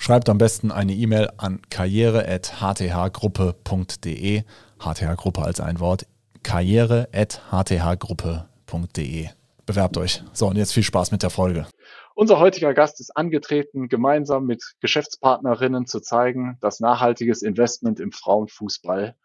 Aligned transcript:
Schreibt 0.00 0.28
am 0.28 0.38
besten 0.38 0.70
eine 0.70 0.94
E-Mail 0.94 1.28
an 1.36 1.60
karriere.hthgruppe.de. 1.70 4.42
HTH-Gruppe 4.78 5.42
als 5.42 5.58
ein 5.60 5.80
Wort. 5.80 6.06
karriere.hthgruppe.de. 6.44 9.28
Bewerbt 9.66 9.96
euch. 9.98 10.22
So, 10.32 10.46
und 10.46 10.54
jetzt 10.56 10.72
viel 10.72 10.84
Spaß 10.84 11.10
mit 11.10 11.24
der 11.24 11.30
Folge. 11.30 11.66
Unser 12.14 12.38
heutiger 12.38 12.74
Gast 12.74 13.00
ist 13.00 13.16
angetreten, 13.16 13.88
gemeinsam 13.88 14.46
mit 14.46 14.62
Geschäftspartnerinnen 14.80 15.86
zu 15.86 15.98
zeigen, 16.00 16.58
dass 16.60 16.78
nachhaltiges 16.80 17.42
Investment 17.42 17.98
im 18.00 18.12
Frauenfußball 18.12 19.16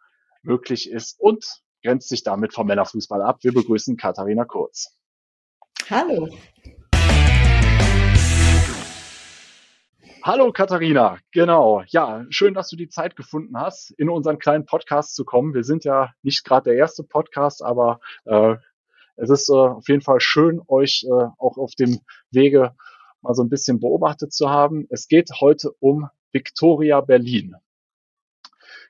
möglich 0.41 0.89
ist 0.89 1.19
und 1.19 1.45
grenzt 1.83 2.09
sich 2.09 2.23
damit 2.23 2.53
vom 2.53 2.65
Männerfußball 2.67 3.21
ab. 3.21 3.43
Wir 3.43 3.53
begrüßen 3.53 3.95
Katharina 3.95 4.43
Kurz. 4.45 4.97
Hallo. 5.89 6.29
Hallo 10.25 10.53
Katharina, 10.53 11.19
genau. 11.33 11.83
Ja, 11.87 12.25
schön, 12.29 12.53
dass 12.53 12.69
du 12.69 12.77
die 12.77 12.87
Zeit 12.87 13.17
gefunden 13.17 13.59
hast, 13.59 13.91
in 13.91 14.09
unseren 14.09 14.39
kleinen 14.39 14.65
Podcast 14.65 15.15
zu 15.15 15.25
kommen. 15.25 15.53
Wir 15.53 15.65
sind 15.65 15.83
ja 15.83 16.13
nicht 16.21 16.45
gerade 16.45 16.69
der 16.69 16.75
erste 16.79 17.03
Podcast, 17.03 17.61
aber 17.61 17.99
äh, 18.23 18.55
es 19.17 19.29
ist 19.29 19.49
äh, 19.49 19.53
auf 19.53 19.89
jeden 19.89 19.99
Fall 19.99 20.21
schön, 20.21 20.61
euch 20.69 21.05
äh, 21.05 21.11
auch 21.11 21.57
auf 21.57 21.75
dem 21.75 21.99
Wege 22.31 22.73
mal 23.19 23.33
so 23.33 23.43
ein 23.43 23.49
bisschen 23.49 23.81
beobachtet 23.81 24.31
zu 24.31 24.49
haben. 24.49 24.87
Es 24.89 25.09
geht 25.09 25.29
heute 25.41 25.73
um 25.81 26.07
Victoria 26.31 27.01
Berlin. 27.01 27.57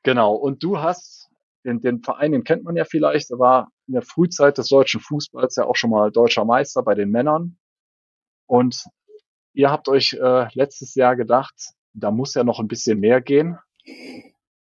Genau. 0.04 0.36
Und 0.36 0.62
du 0.62 0.82
hast 0.82 1.32
den, 1.66 1.82
den 1.82 2.04
Verein, 2.04 2.32
den 2.32 2.44
kennt 2.44 2.64
man 2.64 2.76
ja 2.76 2.86
vielleicht, 2.86 3.32
war 3.32 3.72
in 3.88 3.94
der 3.94 4.04
Frühzeit 4.04 4.60
des 4.60 4.70
deutschen 4.70 5.02
Fußballs 5.02 5.56
ja 5.56 5.66
auch 5.66 5.78
schon 5.78 5.90
mal 5.90 6.12
deutscher 6.12 6.46
Meister 6.46 6.84
bei 6.84 6.94
den 6.94 7.10
Männern. 7.10 7.58
Und 8.46 8.86
ihr 9.54 9.72
habt 9.72 9.88
euch 9.88 10.14
äh, 10.14 10.48
letztes 10.54 10.96
Jahr 10.96 11.16
gedacht, 11.16 11.54
da 11.94 12.12
muss 12.12 12.34
ja 12.34 12.44
noch 12.44 12.60
ein 12.60 12.68
bisschen 12.68 13.00
mehr 13.00 13.22
gehen. 13.22 13.58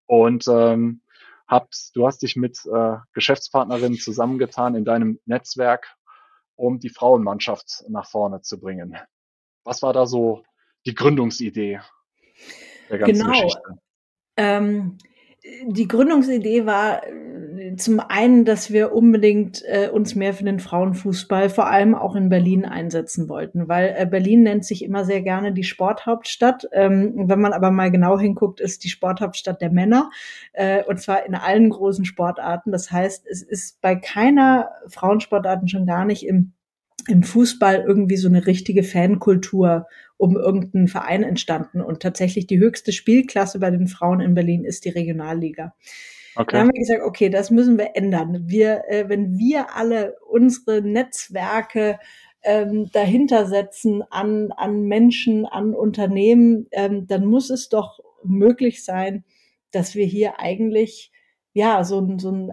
Und 0.05 0.47
ähm, 0.47 1.01
habt, 1.47 1.91
du 1.95 2.05
hast 2.05 2.21
dich 2.21 2.35
mit 2.35 2.59
äh, 2.65 2.97
Geschäftspartnerinnen 3.13 3.97
zusammengetan 3.97 4.75
in 4.75 4.85
deinem 4.85 5.19
Netzwerk, 5.25 5.95
um 6.55 6.79
die 6.79 6.89
Frauenmannschaft 6.89 7.83
nach 7.89 8.07
vorne 8.07 8.41
zu 8.41 8.59
bringen. 8.59 8.97
Was 9.63 9.81
war 9.81 9.93
da 9.93 10.05
so 10.05 10.43
die 10.85 10.93
Gründungsidee 10.93 11.79
der 12.89 12.99
ganzen 12.99 13.21
genau. 13.21 13.31
Geschichte? 13.31 13.79
Ähm, 14.37 14.97
die 15.67 15.87
Gründungsidee 15.87 16.65
war 16.65 17.01
zum 17.77 17.99
einen, 17.99 18.45
dass 18.45 18.71
wir 18.71 18.93
unbedingt 18.93 19.63
äh, 19.65 19.89
uns 19.89 20.15
mehr 20.15 20.33
für 20.33 20.43
den 20.43 20.59
Frauenfußball, 20.59 21.49
vor 21.49 21.67
allem 21.67 21.95
auch 21.95 22.15
in 22.15 22.29
Berlin 22.29 22.65
einsetzen 22.65 23.29
wollten, 23.29 23.67
weil 23.67 23.95
äh, 23.97 24.05
Berlin 24.05 24.43
nennt 24.43 24.65
sich 24.65 24.83
immer 24.83 25.05
sehr 25.05 25.21
gerne 25.21 25.53
die 25.53 25.63
Sporthauptstadt. 25.63 26.67
Ähm, 26.71 27.13
wenn 27.15 27.39
man 27.39 27.53
aber 27.53 27.71
mal 27.71 27.91
genau 27.91 28.19
hinguckt, 28.19 28.59
ist 28.59 28.83
die 28.83 28.89
Sporthauptstadt 28.89 29.61
der 29.61 29.71
Männer 29.71 30.09
äh, 30.53 30.83
und 30.83 30.99
zwar 30.99 31.25
in 31.25 31.35
allen 31.35 31.69
großen 31.69 32.05
Sportarten. 32.05 32.71
Das 32.71 32.91
heißt, 32.91 33.25
es 33.27 33.41
ist 33.41 33.81
bei 33.81 33.95
keiner 33.95 34.69
Frauensportarten 34.87 35.67
schon 35.67 35.85
gar 35.85 36.05
nicht 36.05 36.25
im 36.25 36.53
im 37.07 37.21
Fußball 37.21 37.83
irgendwie 37.85 38.17
so 38.17 38.27
eine 38.27 38.47
richtige 38.47 38.81
Fankultur 38.83 39.85
um 40.17 40.37
irgendeinen 40.37 40.87
Verein 40.87 41.23
entstanden. 41.23 41.81
Und 41.81 42.01
tatsächlich 42.01 42.47
die 42.47 42.57
höchste 42.57 42.91
Spielklasse 42.91 43.59
bei 43.59 43.69
den 43.69 43.87
Frauen 43.87 44.21
in 44.21 44.33
Berlin 44.33 44.63
ist 44.63 44.85
die 44.85 44.89
Regionalliga. 44.89 45.75
Okay. 46.35 46.51
Da 46.51 46.59
haben 46.59 46.71
wir 46.73 46.79
gesagt, 46.79 47.01
okay, 47.03 47.29
das 47.29 47.51
müssen 47.51 47.77
wir 47.77 47.95
ändern. 47.95 48.43
Wir, 48.47 48.83
äh, 48.87 49.07
wenn 49.07 49.37
wir 49.37 49.75
alle 49.75 50.17
unsere 50.27 50.81
Netzwerke 50.81 51.99
ähm, 52.43 52.89
dahinter 52.91 53.45
setzen 53.47 54.03
an, 54.09 54.51
an 54.51 54.83
Menschen, 54.83 55.45
an 55.45 55.73
Unternehmen, 55.73 56.67
ähm, 56.71 57.07
dann 57.07 57.25
muss 57.25 57.49
es 57.49 57.69
doch 57.69 57.99
möglich 58.23 58.83
sein, 58.83 59.23
dass 59.71 59.95
wir 59.95 60.05
hier 60.05 60.39
eigentlich 60.39 61.11
ja, 61.55 61.85
so 61.85 61.99
ein, 62.01 62.19
so 62.19 62.29
ein 62.29 62.51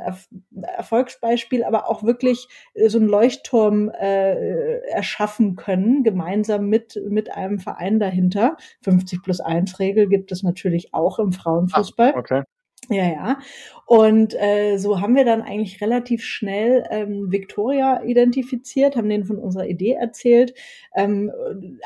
Erfolgsbeispiel, 0.62 1.64
aber 1.64 1.91
auch 1.91 2.04
wirklich 2.04 2.47
äh, 2.75 2.88
so 2.88 3.00
ein 3.00 3.09
Leuchtturm 3.09 3.88
äh, 3.91 4.78
erschaffen 4.91 5.56
können, 5.56 6.04
gemeinsam 6.04 6.69
mit, 6.69 7.00
mit 7.09 7.32
einem 7.32 7.59
Verein 7.59 7.99
dahinter. 7.99 8.56
50 8.82 9.22
plus 9.25 9.41
1 9.41 9.81
Regel 9.81 10.09
gibt 10.09 10.31
es 10.31 10.44
natürlich 10.44 10.94
auch 10.94 11.19
im 11.19 11.32
Frauenfußball. 11.32 12.12
Ah, 12.14 12.19
okay. 12.19 12.43
Ja, 12.92 13.06
ja. 13.06 13.38
Und 13.86 14.34
äh, 14.34 14.78
so 14.78 15.00
haben 15.00 15.16
wir 15.16 15.25
dann 15.25 15.42
eigentlich 15.42 15.80
relativ 15.80 16.25
schnell 16.25 16.84
ähm, 16.91 17.30
Victoria 17.32 18.03
identifiziert, 18.04 18.97
haben 18.97 19.08
denen 19.08 19.25
von 19.25 19.38
unserer 19.38 19.66
Idee 19.66 19.92
erzählt, 19.92 20.54
ähm, 20.94 21.31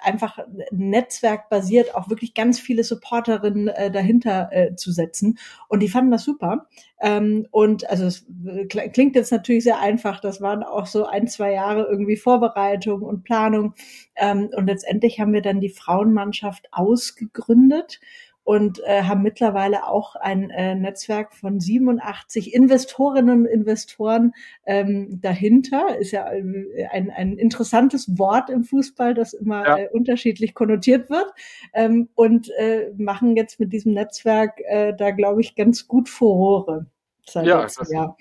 einfach 0.03 0.39
netzwerkbasiert 0.71 1.95
auch 1.95 2.09
wirklich 2.11 2.35
ganz 2.35 2.61
viele 2.61 2.85
Supporterinnen 2.85 3.69
äh, 3.69 3.91
dahinter 3.91 4.51
äh, 4.53 4.75
zu 4.77 4.93
setzen. 4.93 5.39
Und 5.69 5.81
die 5.81 5.89
fanden 5.89 6.11
das 6.11 6.25
super. 6.25 6.67
Ähm, 7.01 7.47
und 7.51 7.89
also 7.89 8.07
es 8.07 8.27
klingt 8.69 9.17
jetzt 9.17 9.33
natürlich 9.33 9.65
sehr 9.65 9.81
einfach. 9.81 10.21
Das 10.21 10.41
waren 10.41 10.63
auch 10.63 10.87
so 10.87 11.07
ein, 11.07 11.29
zwei 11.29 11.53
Jahre 11.53 11.87
irgendwie 11.91 12.17
Vorbereitung 12.17 13.03
und 13.03 13.25
Planung. 13.25 13.75
Ähm, 14.17 14.51
und 14.55 14.67
letztendlich 14.67 15.21
haben 15.21 15.33
wir 15.33 15.43
dann 15.43 15.61
die 15.61 15.71
Frauenmannschaft 15.71 16.69
ausgegründet 16.73 18.01
und 18.47 18.81
äh, 18.85 19.03
haben 19.03 19.23
mittlerweile 19.23 19.89
auch 19.89 20.15
ein 20.15 20.51
äh, 20.51 20.77
Netzwerk 20.77 21.35
von 21.35 21.59
87 21.59 22.55
Investorinnen 22.55 23.41
und 23.41 23.47
Investoren 23.47 24.35
ähm, 24.65 25.21
dahinter. 25.21 25.99
Ist 25.99 26.13
ja 26.13 26.31
äh, 26.31 26.87
ein, 26.93 27.11
ein 27.11 27.39
interessantes 27.39 28.19
Wort 28.19 28.49
im 28.49 28.63
Fußball, 28.63 29.15
das 29.15 29.35
immer 29.35 29.67
ja. 29.67 29.79
äh, 29.79 29.89
unterschiedlich 29.93 30.55
konnotiert 30.55 31.11
wird. 31.11 31.27
Ähm, 31.75 32.09
und 32.15 32.49
äh, 32.51 32.93
machen 32.97 33.35
jetzt 33.35 33.59
mit 33.59 33.73
diesem 33.73 33.95
Netzwerk 33.95 34.61
äh, 34.61 34.95
da, 34.97 35.11
glaube 35.11 35.41
ich, 35.41 35.57
ganz 35.57 35.89
gut 35.89 36.09
Furore 36.09 36.87
seit 37.27 37.47
ja, 37.47 37.63
letztem 37.63 37.93
Jahr. 37.93 38.17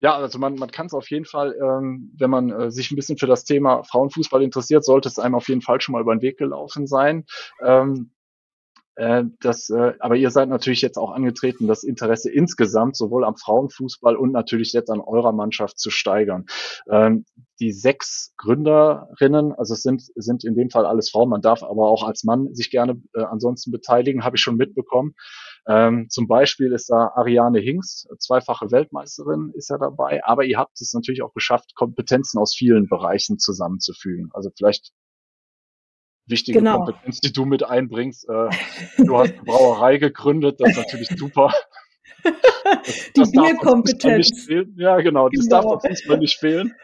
Ja, 0.00 0.16
also 0.16 0.40
man, 0.40 0.56
man 0.56 0.72
kann 0.72 0.86
es 0.86 0.94
auf 0.94 1.08
jeden 1.10 1.26
Fall, 1.26 1.56
ähm, 1.62 2.10
wenn 2.16 2.30
man 2.30 2.50
äh, 2.50 2.70
sich 2.72 2.90
ein 2.90 2.96
bisschen 2.96 3.18
für 3.18 3.28
das 3.28 3.44
Thema 3.44 3.84
Frauenfußball 3.84 4.42
interessiert, 4.42 4.84
sollte 4.84 5.08
es 5.08 5.20
einem 5.20 5.36
auf 5.36 5.48
jeden 5.48 5.62
Fall 5.62 5.80
schon 5.80 5.92
mal 5.92 6.02
über 6.02 6.16
den 6.16 6.22
Weg 6.22 6.38
gelaufen 6.38 6.88
sein. 6.88 7.24
Ähm, 7.62 8.10
äh, 8.98 9.24
das, 9.40 9.70
äh, 9.70 9.92
aber 10.00 10.16
ihr 10.16 10.32
seid 10.32 10.48
natürlich 10.48 10.82
jetzt 10.82 10.98
auch 10.98 11.12
angetreten, 11.12 11.68
das 11.68 11.84
Interesse 11.84 12.32
insgesamt 12.32 12.96
sowohl 12.96 13.24
am 13.24 13.36
Frauenfußball 13.36 14.16
und 14.16 14.32
natürlich 14.32 14.72
jetzt 14.72 14.90
an 14.90 15.00
eurer 15.00 15.30
Mannschaft 15.30 15.78
zu 15.78 15.90
steigern. 15.90 16.46
Ähm, 16.90 17.24
die 17.60 17.70
sechs 17.70 18.34
Gründerinnen, 18.38 19.52
also 19.52 19.74
es 19.74 19.82
sind, 19.82 20.02
sind 20.16 20.44
in 20.44 20.56
dem 20.56 20.70
Fall 20.70 20.84
alles 20.84 21.10
Frauen, 21.10 21.28
man 21.28 21.42
darf 21.42 21.62
aber 21.62 21.88
auch 21.88 22.02
als 22.02 22.24
Mann 22.24 22.52
sich 22.56 22.72
gerne 22.72 23.00
äh, 23.14 23.22
ansonsten 23.22 23.70
beteiligen, 23.70 24.24
habe 24.24 24.34
ich 24.34 24.42
schon 24.42 24.56
mitbekommen. 24.56 25.14
Ähm, 25.68 26.08
zum 26.10 26.26
Beispiel 26.26 26.72
ist 26.72 26.90
da 26.90 27.12
Ariane 27.14 27.60
Hinks, 27.60 28.08
zweifache 28.18 28.72
Weltmeisterin 28.72 29.52
ist 29.54 29.70
ja 29.70 29.78
dabei, 29.78 30.24
aber 30.24 30.44
ihr 30.44 30.58
habt 30.58 30.80
es 30.80 30.92
natürlich 30.92 31.22
auch 31.22 31.34
geschafft, 31.34 31.76
Kompetenzen 31.76 32.40
aus 32.40 32.52
vielen 32.52 32.88
Bereichen 32.88 33.38
zusammenzufügen. 33.38 34.30
Also 34.32 34.50
vielleicht 34.56 34.92
wichtige 36.28 36.58
genau. 36.58 36.84
Kompetenz, 36.84 37.20
die 37.20 37.32
du 37.32 37.44
mit 37.44 37.62
einbringst. 37.62 38.28
Äh, 38.28 38.50
du 38.98 39.18
hast 39.18 39.32
eine 39.32 39.42
Brauerei 39.44 39.98
gegründet, 39.98 40.60
das 40.60 40.70
ist 40.70 40.76
natürlich 40.76 41.08
super. 41.16 41.52
Das, 42.22 42.34
die 43.16 43.20
das 43.20 43.30
Bierkompetenz. 43.32 44.48
Ja, 44.76 45.00
genau, 45.00 45.28
das 45.28 45.48
darf 45.48 45.64
auf 45.64 45.82
Fußball 45.82 46.18
nicht 46.18 46.38
fehlen. 46.38 46.74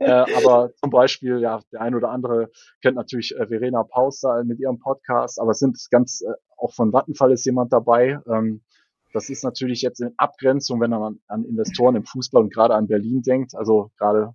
äh, 0.00 0.10
aber 0.10 0.72
zum 0.76 0.90
Beispiel, 0.90 1.40
ja, 1.40 1.60
der 1.72 1.82
ein 1.82 1.94
oder 1.94 2.10
andere 2.10 2.50
kennt 2.80 2.96
natürlich 2.96 3.34
äh, 3.36 3.46
Verena 3.46 3.82
Pauster 3.82 4.42
mit 4.44 4.58
ihrem 4.58 4.78
Podcast, 4.78 5.40
aber 5.40 5.50
es 5.50 5.58
sind 5.58 5.78
ganz, 5.90 6.22
äh, 6.22 6.32
auch 6.56 6.72
von 6.72 6.92
Vattenfall 6.92 7.32
ist 7.32 7.44
jemand 7.44 7.72
dabei. 7.72 8.18
Ähm, 8.26 8.62
das 9.12 9.30
ist 9.30 9.44
natürlich 9.44 9.82
jetzt 9.82 10.00
in 10.00 10.12
Abgrenzung, 10.16 10.80
wenn 10.80 10.90
man 10.90 11.02
an, 11.02 11.20
an 11.28 11.44
Investoren 11.44 11.96
im 11.96 12.04
Fußball 12.04 12.42
und 12.42 12.52
gerade 12.52 12.74
an 12.74 12.88
Berlin 12.88 13.22
denkt, 13.22 13.54
also 13.54 13.90
gerade 13.96 14.34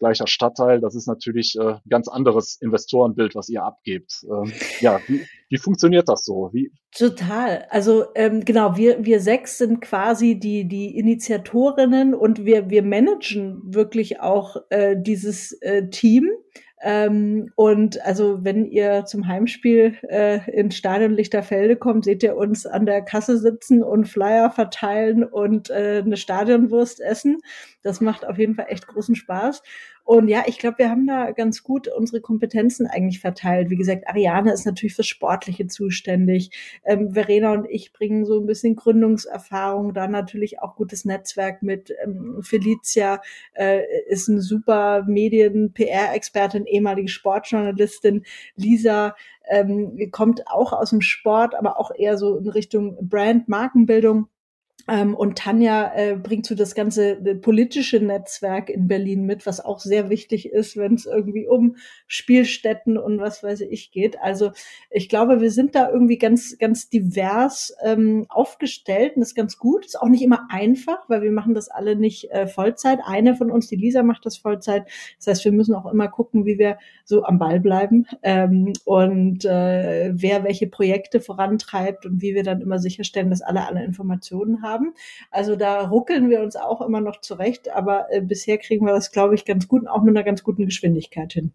gleicher 0.00 0.26
Stadtteil. 0.26 0.80
Das 0.80 0.96
ist 0.96 1.06
natürlich 1.06 1.54
äh, 1.56 1.74
ein 1.74 1.80
ganz 1.88 2.08
anderes 2.08 2.56
Investorenbild, 2.60 3.36
was 3.36 3.48
ihr 3.48 3.62
abgebt. 3.62 4.24
Ähm, 4.24 4.52
ja, 4.80 5.00
wie, 5.06 5.24
wie 5.48 5.58
funktioniert 5.58 6.08
das 6.08 6.24
so? 6.24 6.50
Wie? 6.52 6.72
Total. 6.90 7.66
Also 7.70 8.06
ähm, 8.16 8.44
genau, 8.44 8.76
wir, 8.76 9.04
wir 9.04 9.20
sechs 9.20 9.58
sind 9.58 9.80
quasi 9.80 10.40
die, 10.40 10.66
die 10.66 10.98
Initiatorinnen 10.98 12.14
und 12.14 12.44
wir, 12.44 12.68
wir 12.70 12.82
managen 12.82 13.60
wirklich 13.64 14.20
auch 14.20 14.56
äh, 14.70 14.96
dieses 14.98 15.52
äh, 15.62 15.88
Team 15.90 16.30
Ähm, 16.82 17.52
und 17.56 18.00
also 18.06 18.42
wenn 18.42 18.64
ihr 18.64 19.04
zum 19.04 19.26
Heimspiel 19.28 19.98
äh, 20.08 20.50
ins 20.50 20.76
Stadion 20.76 21.12
Lichterfelde 21.12 21.76
kommt, 21.76 22.06
seht 22.06 22.22
ihr 22.22 22.36
uns 22.36 22.64
an 22.64 22.86
der 22.86 23.02
Kasse 23.02 23.36
sitzen 23.36 23.82
und 23.82 24.08
Flyer 24.08 24.50
verteilen 24.50 25.22
und 25.22 25.68
äh, 25.68 26.02
eine 26.04 26.16
Stadionwurst 26.16 27.00
essen. 27.00 27.36
Das 27.82 28.00
macht 28.00 28.26
auf 28.26 28.38
jeden 28.38 28.54
Fall 28.54 28.66
echt 28.68 28.86
großen 28.86 29.14
Spaß. 29.14 29.62
Und 30.04 30.28
ja, 30.28 30.42
ich 30.46 30.58
glaube, 30.58 30.78
wir 30.78 30.90
haben 30.90 31.06
da 31.06 31.30
ganz 31.30 31.62
gut 31.62 31.86
unsere 31.86 32.20
Kompetenzen 32.20 32.86
eigentlich 32.86 33.20
verteilt. 33.20 33.70
Wie 33.70 33.76
gesagt, 33.76 34.08
Ariane 34.08 34.52
ist 34.52 34.66
natürlich 34.66 34.94
fürs 34.94 35.06
Sportliche 35.06 35.66
zuständig. 35.68 36.50
Ähm, 36.84 37.12
Verena 37.12 37.52
und 37.52 37.66
ich 37.70 37.92
bringen 37.92 38.24
so 38.24 38.40
ein 38.40 38.46
bisschen 38.46 38.76
Gründungserfahrung, 38.76 39.94
da 39.94 40.08
natürlich 40.08 40.60
auch 40.60 40.74
gutes 40.74 41.04
Netzwerk 41.04 41.62
mit. 41.62 41.94
Ähm, 42.02 42.40
Felicia 42.42 43.20
äh, 43.54 43.82
ist 44.08 44.28
eine 44.28 44.40
super 44.40 45.04
Medien-PR-Expertin, 45.06 46.66
ehemalige 46.66 47.08
Sportjournalistin. 47.08 48.24
Lisa 48.56 49.14
ähm, 49.48 50.10
kommt 50.10 50.46
auch 50.48 50.72
aus 50.72 50.90
dem 50.90 51.02
Sport, 51.02 51.54
aber 51.54 51.78
auch 51.78 51.92
eher 51.94 52.18
so 52.18 52.36
in 52.36 52.48
Richtung 52.48 52.96
Brand-Markenbildung. 53.00 54.18
Ähm, 54.18 54.26
und 54.86 55.38
Tanja 55.38 55.92
äh, 55.94 56.16
bringt 56.16 56.46
so 56.46 56.54
das 56.54 56.74
ganze 56.74 57.12
äh, 57.12 57.34
politische 57.34 58.00
Netzwerk 58.00 58.70
in 58.70 58.88
Berlin 58.88 59.24
mit, 59.24 59.46
was 59.46 59.64
auch 59.64 59.78
sehr 59.78 60.10
wichtig 60.10 60.50
ist, 60.50 60.76
wenn 60.76 60.94
es 60.94 61.06
irgendwie 61.06 61.46
um 61.46 61.76
Spielstätten 62.06 62.98
und 62.98 63.20
was 63.20 63.42
weiß 63.42 63.60
ich 63.62 63.90
geht. 63.90 64.20
Also 64.20 64.52
ich 64.90 65.08
glaube, 65.08 65.40
wir 65.40 65.50
sind 65.50 65.74
da 65.74 65.90
irgendwie 65.90 66.18
ganz, 66.18 66.56
ganz 66.58 66.88
divers 66.88 67.74
ähm, 67.82 68.26
aufgestellt 68.28 69.16
und 69.16 69.20
das 69.20 69.30
ist 69.30 69.34
ganz 69.34 69.58
gut. 69.58 69.86
Ist 69.86 70.00
auch 70.00 70.08
nicht 70.08 70.22
immer 70.22 70.48
einfach, 70.50 71.08
weil 71.08 71.22
wir 71.22 71.32
machen 71.32 71.54
das 71.54 71.68
alle 71.68 71.96
nicht 71.96 72.30
äh, 72.30 72.46
Vollzeit. 72.46 73.00
Eine 73.04 73.34
von 73.34 73.50
uns, 73.50 73.68
die 73.68 73.76
Lisa, 73.76 74.02
macht 74.02 74.26
das 74.26 74.36
Vollzeit. 74.36 74.86
Das 75.18 75.26
heißt, 75.26 75.44
wir 75.44 75.52
müssen 75.52 75.74
auch 75.74 75.90
immer 75.90 76.08
gucken, 76.08 76.46
wie 76.46 76.58
wir 76.58 76.78
so 77.04 77.24
am 77.24 77.38
Ball 77.38 77.60
bleiben 77.60 78.06
ähm, 78.22 78.72
und 78.84 79.44
äh, 79.44 80.12
wer 80.14 80.44
welche 80.44 80.66
Projekte 80.66 81.20
vorantreibt 81.20 82.06
und 82.06 82.22
wie 82.22 82.34
wir 82.34 82.42
dann 82.42 82.60
immer 82.60 82.78
sicherstellen, 82.78 83.30
dass 83.30 83.42
alle 83.42 83.66
alle 83.66 83.84
Informationen 83.84 84.62
haben 84.62 84.69
haben. 84.70 84.94
Also 85.30 85.56
da 85.56 85.88
ruckeln 85.88 86.30
wir 86.30 86.40
uns 86.40 86.56
auch 86.56 86.80
immer 86.80 87.00
noch 87.00 87.20
zurecht, 87.20 87.68
aber 87.70 88.06
äh, 88.10 88.20
bisher 88.20 88.58
kriegen 88.58 88.86
wir 88.86 88.92
das, 88.92 89.10
glaube 89.10 89.34
ich, 89.34 89.44
ganz 89.44 89.68
gut 89.68 89.86
auch 89.86 90.02
mit 90.02 90.16
einer 90.16 90.24
ganz 90.24 90.42
guten 90.42 90.66
Geschwindigkeit 90.66 91.32
hin. 91.32 91.52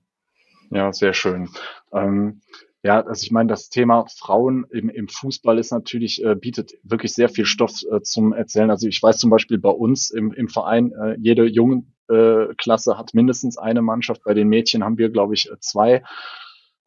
Ja, 0.72 0.92
sehr 0.92 1.14
schön. 1.14 1.50
Ähm, 1.94 2.42
ja, 2.84 3.02
also 3.02 3.24
ich 3.24 3.32
meine, 3.32 3.50
das 3.50 3.70
Thema 3.70 4.06
Frauen 4.16 4.66
im, 4.70 4.90
im 4.90 5.08
Fußball 5.08 5.58
ist 5.58 5.72
natürlich, 5.72 6.24
äh, 6.24 6.36
bietet 6.36 6.74
wirklich 6.84 7.14
sehr 7.14 7.30
viel 7.30 7.46
Stoff 7.46 7.72
äh, 7.92 8.02
zum 8.02 8.34
Erzählen. 8.34 8.70
Also 8.70 8.88
ich 8.88 9.02
weiß 9.02 9.18
zum 9.18 9.30
Beispiel 9.30 9.58
bei 9.58 9.70
uns 9.70 10.12
im, 10.12 10.32
im 10.34 10.50
Verein, 10.50 10.92
äh, 10.92 11.16
jede 11.20 11.46
Jungenklasse 11.46 12.92
äh, 12.92 12.96
hat 12.96 13.14
mindestens 13.14 13.58
eine 13.58 13.82
Mannschaft. 13.82 14.24
Bei 14.24 14.34
den 14.34 14.50
Mädchen 14.50 14.84
haben 14.84 15.00
wir, 15.00 15.10
glaube 15.10 15.34
ich, 15.34 15.50
zwei. 15.62 16.04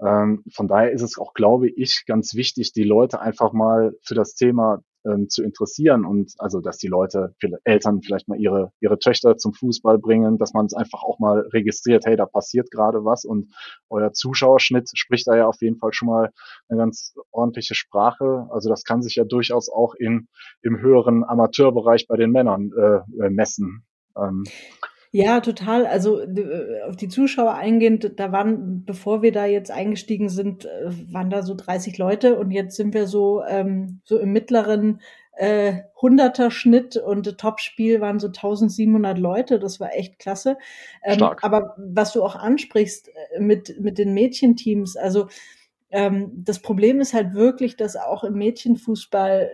Ähm, 0.00 0.44
von 0.52 0.69
daher 0.69 0.92
ist 0.92 1.02
es 1.02 1.19
auch, 1.19 1.34
glaube 1.34 1.69
ich, 1.69 2.04
ganz 2.06 2.34
wichtig, 2.34 2.72
die 2.72 2.84
Leute 2.84 3.20
einfach 3.20 3.52
mal 3.52 3.92
für 4.02 4.14
das 4.14 4.34
Thema 4.34 4.84
ähm, 5.08 5.28
zu 5.28 5.43
interessieren 5.43 6.05
und 6.05 6.34
also, 6.38 6.60
dass 6.60 6.78
die 6.78 6.88
Leute, 6.88 7.34
viele 7.40 7.58
Eltern 7.64 8.02
vielleicht 8.02 8.28
mal 8.28 8.38
ihre, 8.38 8.72
ihre 8.81 8.99
Töchter 8.99 9.37
zum 9.37 9.55
Fußball 9.55 9.99
bringen, 9.99 10.38
dass 10.38 10.52
man 10.52 10.66
es 10.66 10.75
einfach 10.75 11.02
auch 11.02 11.19
mal 11.19 11.40
registriert, 11.52 12.05
hey, 12.06 12.16
da 12.16 12.26
passiert 12.26 12.70
gerade 12.70 13.05
was 13.05 13.25
und 13.25 13.52
euer 13.88 14.12
Zuschauerschnitt 14.12 14.90
spricht 14.94 15.26
da 15.26 15.37
ja 15.37 15.46
auf 15.46 15.60
jeden 15.60 15.78
Fall 15.78 15.93
schon 15.93 16.08
mal 16.08 16.31
eine 16.69 16.78
ganz 16.78 17.14
ordentliche 17.31 17.75
Sprache. 17.75 18.46
Also 18.50 18.69
das 18.69 18.84
kann 18.84 19.02
sich 19.02 19.16
ja 19.16 19.25
durchaus 19.25 19.69
auch 19.69 19.94
in, 19.94 20.28
im 20.62 20.81
höheren 20.81 21.25
Amateurbereich 21.25 22.06
bei 22.06 22.16
den 22.16 22.31
Männern 22.31 22.70
äh, 22.76 23.25
äh 23.25 23.31
messen. 23.31 23.84
Ähm, 24.16 24.44
ja, 25.10 25.40
total. 25.40 25.87
Also 25.87 26.20
äh, 26.20 26.82
auf 26.87 26.96
die 26.96 27.08
Zuschauer 27.08 27.55
eingehend, 27.55 28.12
da 28.16 28.32
waren, 28.32 28.84
bevor 28.84 29.22
wir 29.22 29.32
da 29.32 29.46
jetzt 29.46 29.70
eingestiegen 29.70 30.28
sind, 30.28 30.66
äh, 30.66 30.90
waren 31.12 31.31
da 31.31 31.43
so 31.43 31.55
30 31.55 31.96
Leute 31.99 32.38
und 32.38 32.50
jetzt 32.50 32.76
sind 32.76 32.94
wir 32.94 33.06
so, 33.06 33.43
ähm, 33.49 34.00
so 34.05 34.19
im 34.19 34.32
mittleren 34.32 35.00
äh, 35.32 35.82
100er 36.00 36.50
Schnitt 36.50 36.96
und 36.96 37.38
Topspiel 37.38 38.00
waren 38.00 38.19
so 38.19 38.26
1700 38.26 39.19
Leute. 39.19 39.58
Das 39.58 39.81
war 39.81 39.94
echt 39.94 40.19
klasse. 40.19 40.58
Ähm, 41.02 41.14
Stark. 41.14 41.43
Aber 41.43 41.75
was 41.78 42.12
du 42.12 42.22
auch 42.22 42.37
ansprichst 42.37 43.08
äh, 43.08 43.40
mit, 43.40 43.81
mit 43.81 43.99
den 43.99 44.12
Mädchenteams, 44.12 44.96
also 44.96 45.28
ähm, 45.90 46.32
das 46.44 46.58
Problem 46.58 47.00
ist 47.00 47.14
halt 47.14 47.32
wirklich, 47.32 47.76
dass 47.76 47.96
auch 47.96 48.25
im 48.25 48.34
Mädchenfußball 48.34 49.49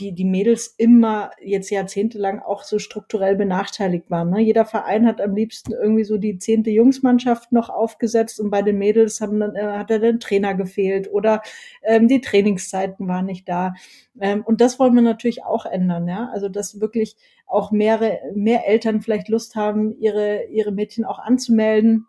die, 0.00 0.12
die 0.12 0.24
Mädels 0.24 0.74
immer 0.78 1.30
jetzt 1.42 1.70
jahrzehntelang 1.70 2.40
auch 2.40 2.64
so 2.64 2.78
strukturell 2.78 3.36
benachteiligt 3.36 4.10
waren. 4.10 4.30
Ne? 4.30 4.40
Jeder 4.40 4.64
Verein 4.64 5.06
hat 5.06 5.20
am 5.20 5.34
liebsten 5.34 5.72
irgendwie 5.72 6.04
so 6.04 6.16
die 6.16 6.38
zehnte 6.38 6.70
Jungsmannschaft 6.70 7.52
noch 7.52 7.68
aufgesetzt 7.68 8.40
und 8.40 8.50
bei 8.50 8.62
den 8.62 8.78
Mädels 8.78 9.20
haben 9.20 9.38
dann, 9.38 9.54
äh, 9.54 9.62
hat 9.62 9.90
er 9.90 9.98
den 9.98 10.20
Trainer 10.20 10.54
gefehlt 10.54 11.12
oder 11.12 11.42
ähm, 11.82 12.08
die 12.08 12.20
Trainingszeiten 12.20 13.06
waren 13.06 13.26
nicht 13.26 13.48
da. 13.48 13.74
Ähm, 14.20 14.42
und 14.44 14.60
das 14.60 14.78
wollen 14.78 14.94
wir 14.94 15.02
natürlich 15.02 15.44
auch 15.44 15.66
ändern, 15.66 16.08
ja. 16.08 16.30
Also 16.32 16.48
dass 16.48 16.80
wirklich 16.80 17.16
auch 17.46 17.70
mehrere, 17.70 18.18
mehr 18.34 18.66
Eltern 18.66 19.02
vielleicht 19.02 19.28
Lust 19.28 19.56
haben, 19.56 19.98
ihre, 19.98 20.44
ihre 20.46 20.72
Mädchen 20.72 21.04
auch 21.04 21.18
anzumelden 21.18 22.06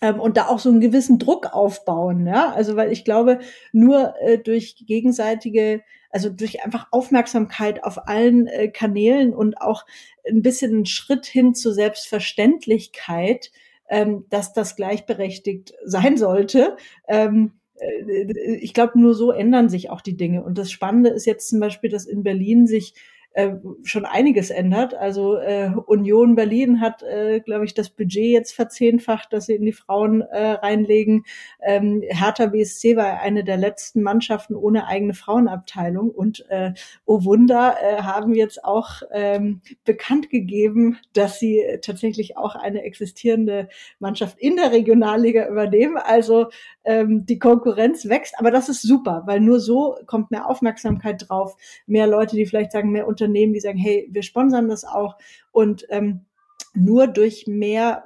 ähm, 0.00 0.20
und 0.20 0.36
da 0.36 0.48
auch 0.48 0.58
so 0.58 0.70
einen 0.70 0.80
gewissen 0.80 1.18
Druck 1.18 1.52
aufbauen, 1.52 2.26
ja. 2.26 2.52
Also 2.52 2.76
weil 2.76 2.92
ich 2.92 3.04
glaube, 3.04 3.38
nur 3.72 4.14
äh, 4.20 4.38
durch 4.38 4.76
gegenseitige, 4.86 5.82
also 6.10 6.30
durch 6.30 6.64
einfach 6.64 6.88
Aufmerksamkeit 6.90 7.84
auf 7.84 8.08
allen 8.08 8.46
äh, 8.46 8.68
Kanälen 8.68 9.34
und 9.34 9.60
auch 9.60 9.84
ein 10.28 10.42
bisschen 10.42 10.72
einen 10.72 10.86
Schritt 10.86 11.26
hin 11.26 11.54
zur 11.54 11.74
Selbstverständlichkeit, 11.74 13.50
ähm, 13.88 14.26
dass 14.30 14.52
das 14.52 14.76
gleichberechtigt 14.76 15.74
sein 15.84 16.16
sollte. 16.16 16.76
Ähm, 17.08 17.52
äh, 17.76 18.56
ich 18.60 18.74
glaube, 18.74 18.98
nur 18.98 19.14
so 19.14 19.30
ändern 19.30 19.68
sich 19.68 19.90
auch 19.90 20.00
die 20.00 20.16
Dinge. 20.16 20.42
Und 20.42 20.58
das 20.58 20.70
Spannende 20.70 21.10
ist 21.10 21.26
jetzt 21.26 21.48
zum 21.48 21.60
Beispiel, 21.60 21.90
dass 21.90 22.06
in 22.06 22.22
Berlin 22.22 22.66
sich 22.66 22.94
äh, 23.32 23.54
schon 23.84 24.04
einiges 24.04 24.50
ändert. 24.50 24.94
Also 24.94 25.36
äh, 25.36 25.70
Union 25.86 26.34
Berlin 26.34 26.80
hat, 26.80 27.02
äh, 27.02 27.40
glaube 27.40 27.64
ich, 27.64 27.74
das 27.74 27.90
Budget 27.90 28.32
jetzt 28.32 28.52
verzehnfacht, 28.52 29.32
dass 29.32 29.46
sie 29.46 29.54
in 29.54 29.64
die 29.64 29.72
Frauen 29.72 30.22
äh, 30.22 30.52
reinlegen. 30.52 31.24
Ähm, 31.62 32.02
Hertha 32.08 32.46
BSC 32.46 32.96
war 32.96 33.20
eine 33.20 33.44
der 33.44 33.56
letzten 33.56 34.02
Mannschaften 34.02 34.54
ohne 34.54 34.86
eigene 34.86 35.14
Frauenabteilung 35.14 36.10
und 36.10 36.46
äh, 36.48 36.72
oh 37.04 37.24
Wunder, 37.24 37.76
äh, 37.82 38.02
haben 38.02 38.34
jetzt 38.34 38.64
auch 38.64 39.02
ähm, 39.12 39.60
bekannt 39.84 40.30
gegeben, 40.30 40.98
dass 41.12 41.38
sie 41.38 41.62
tatsächlich 41.82 42.36
auch 42.36 42.54
eine 42.54 42.82
existierende 42.82 43.68
Mannschaft 43.98 44.38
in 44.38 44.56
der 44.56 44.72
Regionalliga 44.72 45.48
übernehmen. 45.48 45.96
Also 45.96 46.48
ähm, 46.84 47.26
die 47.26 47.38
Konkurrenz 47.38 48.08
wächst, 48.08 48.38
aber 48.38 48.50
das 48.50 48.68
ist 48.68 48.82
super, 48.82 49.22
weil 49.26 49.40
nur 49.40 49.60
so 49.60 49.96
kommt 50.06 50.30
mehr 50.30 50.48
Aufmerksamkeit 50.48 51.26
drauf, 51.28 51.56
mehr 51.86 52.06
Leute, 52.06 52.36
die 52.36 52.46
vielleicht 52.46 52.72
sagen, 52.72 52.90
mehr 52.90 53.06
Unternehmen, 53.18 53.52
die 53.52 53.60
sagen, 53.60 53.78
hey, 53.78 54.08
wir 54.10 54.22
sponsern 54.22 54.68
das 54.68 54.84
auch 54.84 55.16
und 55.50 55.86
ähm, 55.90 56.26
nur 56.74 57.06
durch 57.06 57.46
mehr 57.46 58.04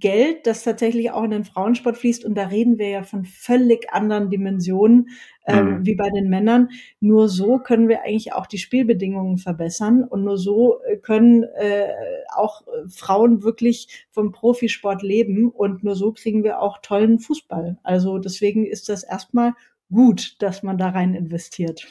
Geld, 0.00 0.46
das 0.46 0.64
tatsächlich 0.64 1.12
auch 1.12 1.22
in 1.22 1.30
den 1.30 1.44
Frauensport 1.44 1.96
fließt, 1.96 2.24
und 2.24 2.34
da 2.34 2.46
reden 2.46 2.78
wir 2.78 2.88
ja 2.88 3.02
von 3.04 3.24
völlig 3.24 3.92
anderen 3.92 4.28
Dimensionen 4.28 5.08
ähm, 5.46 5.78
mhm. 5.78 5.86
wie 5.86 5.94
bei 5.94 6.10
den 6.10 6.28
Männern. 6.28 6.70
Nur 7.00 7.28
so 7.28 7.58
können 7.58 7.88
wir 7.88 8.02
eigentlich 8.02 8.32
auch 8.32 8.46
die 8.46 8.58
Spielbedingungen 8.58 9.38
verbessern 9.38 10.04
und 10.04 10.24
nur 10.24 10.36
so 10.36 10.80
äh, 10.82 10.96
können 10.96 11.44
äh, 11.44 11.88
auch 12.34 12.62
Frauen 12.88 13.42
wirklich 13.44 14.06
vom 14.10 14.32
Profisport 14.32 15.02
leben 15.02 15.48
und 15.50 15.84
nur 15.84 15.94
so 15.94 16.12
kriegen 16.12 16.42
wir 16.42 16.60
auch 16.60 16.78
tollen 16.78 17.20
Fußball. 17.20 17.78
Also 17.82 18.18
deswegen 18.18 18.66
ist 18.66 18.88
das 18.88 19.04
erstmal 19.04 19.52
gut, 19.92 20.36
dass 20.40 20.62
man 20.62 20.78
da 20.78 20.88
rein 20.88 21.14
investiert. 21.14 21.86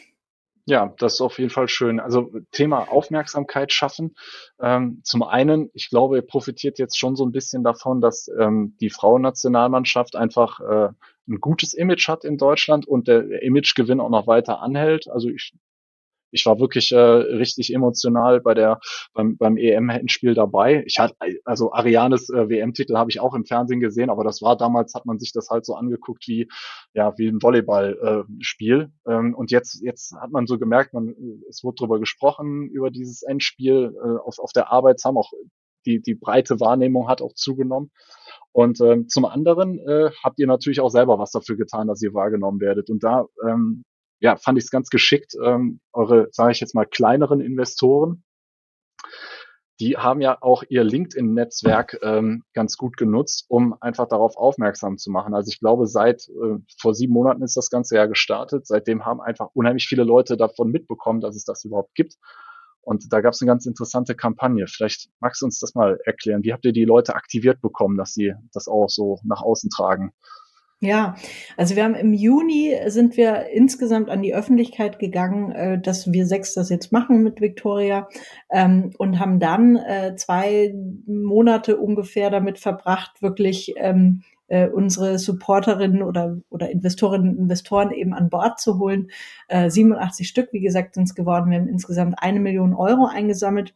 Ja, 0.71 0.93
das 0.99 1.15
ist 1.15 1.21
auf 1.21 1.37
jeden 1.37 1.49
Fall 1.49 1.67
schön. 1.67 1.99
Also 1.99 2.31
Thema 2.53 2.89
Aufmerksamkeit 2.89 3.73
schaffen. 3.73 4.15
Ähm, 4.57 5.01
zum 5.03 5.21
einen, 5.21 5.69
ich 5.73 5.89
glaube, 5.89 6.15
ihr 6.15 6.21
profitiert 6.21 6.79
jetzt 6.79 6.97
schon 6.97 7.17
so 7.17 7.25
ein 7.25 7.33
bisschen 7.33 7.61
davon, 7.61 7.99
dass 7.99 8.29
ähm, 8.39 8.77
die 8.79 8.89
Frauennationalmannschaft 8.89 10.15
einfach 10.15 10.61
äh, 10.61 10.87
ein 11.27 11.39
gutes 11.41 11.73
Image 11.73 12.07
hat 12.07 12.23
in 12.23 12.37
Deutschland 12.37 12.87
und 12.87 13.09
der 13.09 13.41
Imagegewinn 13.41 13.99
auch 13.99 14.09
noch 14.09 14.27
weiter 14.27 14.61
anhält. 14.61 15.09
Also 15.09 15.27
ich 15.27 15.53
ich 16.31 16.45
war 16.45 16.59
wirklich 16.59 16.91
äh, 16.91 16.97
richtig 16.97 17.73
emotional 17.73 18.41
bei 18.41 18.53
der 18.53 18.79
beim, 19.13 19.37
beim 19.37 19.57
EM-Endspiel 19.57 20.33
dabei. 20.33 20.83
Ich 20.85 20.97
hatte 20.99 21.15
also 21.45 21.71
Arianes 21.73 22.29
äh, 22.29 22.49
WM-Titel 22.49 22.95
habe 22.95 23.11
ich 23.11 23.19
auch 23.19 23.33
im 23.33 23.45
Fernsehen 23.45 23.79
gesehen, 23.79 24.09
aber 24.09 24.23
das 24.23 24.41
war 24.41 24.57
damals 24.57 24.93
hat 24.93 25.05
man 25.05 25.19
sich 25.19 25.31
das 25.33 25.49
halt 25.49 25.65
so 25.65 25.75
angeguckt 25.75 26.27
wie 26.27 26.47
ja 26.93 27.13
wie 27.17 27.27
ein 27.27 27.41
Volleyballspiel. 27.41 28.91
Äh, 29.05 29.11
ähm, 29.11 29.35
und 29.35 29.51
jetzt 29.51 29.81
jetzt 29.81 30.15
hat 30.19 30.31
man 30.31 30.47
so 30.47 30.57
gemerkt, 30.57 30.93
man 30.93 31.15
es 31.49 31.63
wurde 31.63 31.75
drüber 31.75 31.99
gesprochen 31.99 32.69
über 32.69 32.91
dieses 32.91 33.23
Endspiel 33.23 33.93
äh, 33.95 34.17
auf 34.25 34.39
auf 34.39 34.51
der 34.53 34.71
Arbeit 34.71 35.01
haben 35.03 35.17
auch 35.17 35.31
die 35.85 36.01
die 36.01 36.15
breite 36.15 36.59
Wahrnehmung 36.59 37.07
hat 37.07 37.21
auch 37.21 37.33
zugenommen. 37.33 37.91
Und 38.53 38.81
ähm, 38.81 39.07
zum 39.07 39.25
anderen 39.25 39.79
äh, 39.79 40.11
habt 40.23 40.39
ihr 40.39 40.47
natürlich 40.47 40.81
auch 40.81 40.89
selber 40.89 41.17
was 41.19 41.31
dafür 41.31 41.55
getan, 41.55 41.87
dass 41.87 42.01
ihr 42.01 42.13
wahrgenommen 42.13 42.59
werdet. 42.59 42.89
Und 42.89 43.01
da 43.03 43.25
ähm, 43.47 43.83
ja, 44.21 44.37
fand 44.37 44.57
ich 44.57 44.65
es 44.65 44.71
ganz 44.71 44.89
geschickt, 44.89 45.35
ähm, 45.43 45.81
eure, 45.91 46.29
sage 46.31 46.51
ich 46.51 46.59
jetzt 46.59 46.75
mal, 46.75 46.85
kleineren 46.85 47.41
Investoren, 47.41 48.23
die 49.79 49.97
haben 49.97 50.21
ja 50.21 50.37
auch 50.41 50.63
ihr 50.69 50.83
LinkedIn-Netzwerk 50.83 51.97
ähm, 52.03 52.43
ganz 52.53 52.77
gut 52.77 52.97
genutzt, 52.97 53.45
um 53.49 53.75
einfach 53.81 54.07
darauf 54.07 54.37
aufmerksam 54.37 54.99
zu 54.99 55.09
machen. 55.09 55.33
Also 55.33 55.49
ich 55.49 55.59
glaube, 55.59 55.87
seit 55.87 56.29
äh, 56.29 56.59
vor 56.79 56.93
sieben 56.93 57.13
Monaten 57.13 57.41
ist 57.41 57.57
das 57.57 57.71
Ganze 57.71 57.95
ja 57.95 58.05
gestartet. 58.05 58.67
Seitdem 58.67 59.05
haben 59.05 59.21
einfach 59.21 59.49
unheimlich 59.55 59.87
viele 59.87 60.03
Leute 60.03 60.37
davon 60.37 60.69
mitbekommen, 60.69 61.19
dass 61.19 61.35
es 61.35 61.45
das 61.45 61.65
überhaupt 61.65 61.95
gibt. 61.95 62.13
Und 62.81 63.11
da 63.11 63.21
gab 63.21 63.33
es 63.33 63.41
eine 63.41 63.49
ganz 63.49 63.65
interessante 63.65 64.13
Kampagne. 64.13 64.67
Vielleicht 64.67 65.09
magst 65.19 65.41
du 65.41 65.47
uns 65.47 65.59
das 65.59 65.73
mal 65.73 65.99
erklären. 66.05 66.43
Wie 66.43 66.53
habt 66.53 66.65
ihr 66.65 66.73
die 66.73 66.85
Leute 66.85 67.15
aktiviert 67.15 67.59
bekommen, 67.59 67.97
dass 67.97 68.13
sie 68.13 68.35
das 68.53 68.67
auch 68.67 68.87
so 68.87 69.17
nach 69.23 69.41
außen 69.41 69.71
tragen? 69.71 70.13
Ja, 70.83 71.15
also 71.57 71.75
wir 71.75 71.83
haben 71.83 71.93
im 71.93 72.11
Juni 72.11 72.75
sind 72.87 73.15
wir 73.15 73.49
insgesamt 73.49 74.09
an 74.09 74.23
die 74.23 74.33
Öffentlichkeit 74.33 74.97
gegangen, 74.97 75.51
äh, 75.51 75.79
dass 75.79 76.11
wir 76.11 76.25
sechs 76.25 76.55
das 76.55 76.69
jetzt 76.69 76.91
machen 76.91 77.21
mit 77.21 77.39
Victoria 77.39 78.09
ähm, 78.49 78.91
und 78.97 79.19
haben 79.19 79.39
dann 79.39 79.75
äh, 79.75 80.15
zwei 80.15 80.73
Monate 81.05 81.77
ungefähr 81.77 82.31
damit 82.31 82.57
verbracht, 82.57 83.21
wirklich 83.21 83.75
ähm, 83.77 84.23
äh, 84.47 84.67
unsere 84.69 85.19
Supporterinnen 85.19 86.01
oder, 86.01 86.39
oder 86.49 86.71
Investorinnen 86.71 87.29
und 87.29 87.43
Investoren 87.43 87.91
eben 87.91 88.15
an 88.15 88.31
Bord 88.31 88.59
zu 88.59 88.79
holen. 88.79 89.11
Äh, 89.49 89.69
87 89.69 90.27
Stück, 90.27 90.51
wie 90.51 90.61
gesagt, 90.61 90.95
sind 90.95 91.03
es 91.03 91.13
geworden. 91.13 91.51
Wir 91.51 91.59
haben 91.59 91.67
insgesamt 91.67 92.15
eine 92.17 92.39
Million 92.39 92.73
Euro 92.73 93.05
eingesammelt 93.05 93.75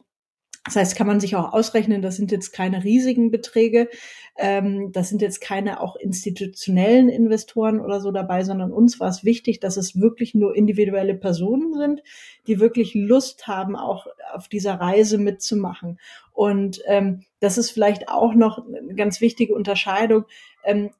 das 0.66 0.76
heißt, 0.76 0.96
kann 0.96 1.06
man 1.06 1.20
sich 1.20 1.36
auch 1.36 1.52
ausrechnen, 1.52 2.02
das 2.02 2.16
sind 2.16 2.32
jetzt 2.32 2.52
keine 2.52 2.82
riesigen 2.82 3.30
Beträge, 3.30 3.88
ähm, 4.36 4.92
das 4.92 5.08
sind 5.08 5.22
jetzt 5.22 5.40
keine 5.40 5.80
auch 5.80 5.96
institutionellen 5.96 7.08
Investoren 7.08 7.80
oder 7.80 8.00
so 8.00 8.10
dabei, 8.10 8.42
sondern 8.42 8.72
uns 8.72 8.98
war 8.98 9.08
es 9.08 9.24
wichtig, 9.24 9.60
dass 9.60 9.76
es 9.76 9.98
wirklich 10.00 10.34
nur 10.34 10.56
individuelle 10.56 11.14
Personen 11.14 11.72
sind, 11.72 12.02
die 12.48 12.58
wirklich 12.58 12.94
Lust 12.94 13.46
haben, 13.46 13.76
auch 13.76 14.08
auf 14.34 14.48
dieser 14.48 14.74
Reise 14.74 15.18
mitzumachen. 15.18 15.98
Und 16.32 16.82
ähm, 16.86 17.22
das 17.40 17.58
ist 17.58 17.70
vielleicht 17.70 18.08
auch 18.08 18.34
noch 18.34 18.66
eine 18.66 18.94
ganz 18.94 19.20
wichtige 19.20 19.54
Unterscheidung. 19.54 20.24
Ähm, 20.64 20.90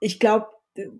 ich 0.00 0.20
glaube, 0.20 0.46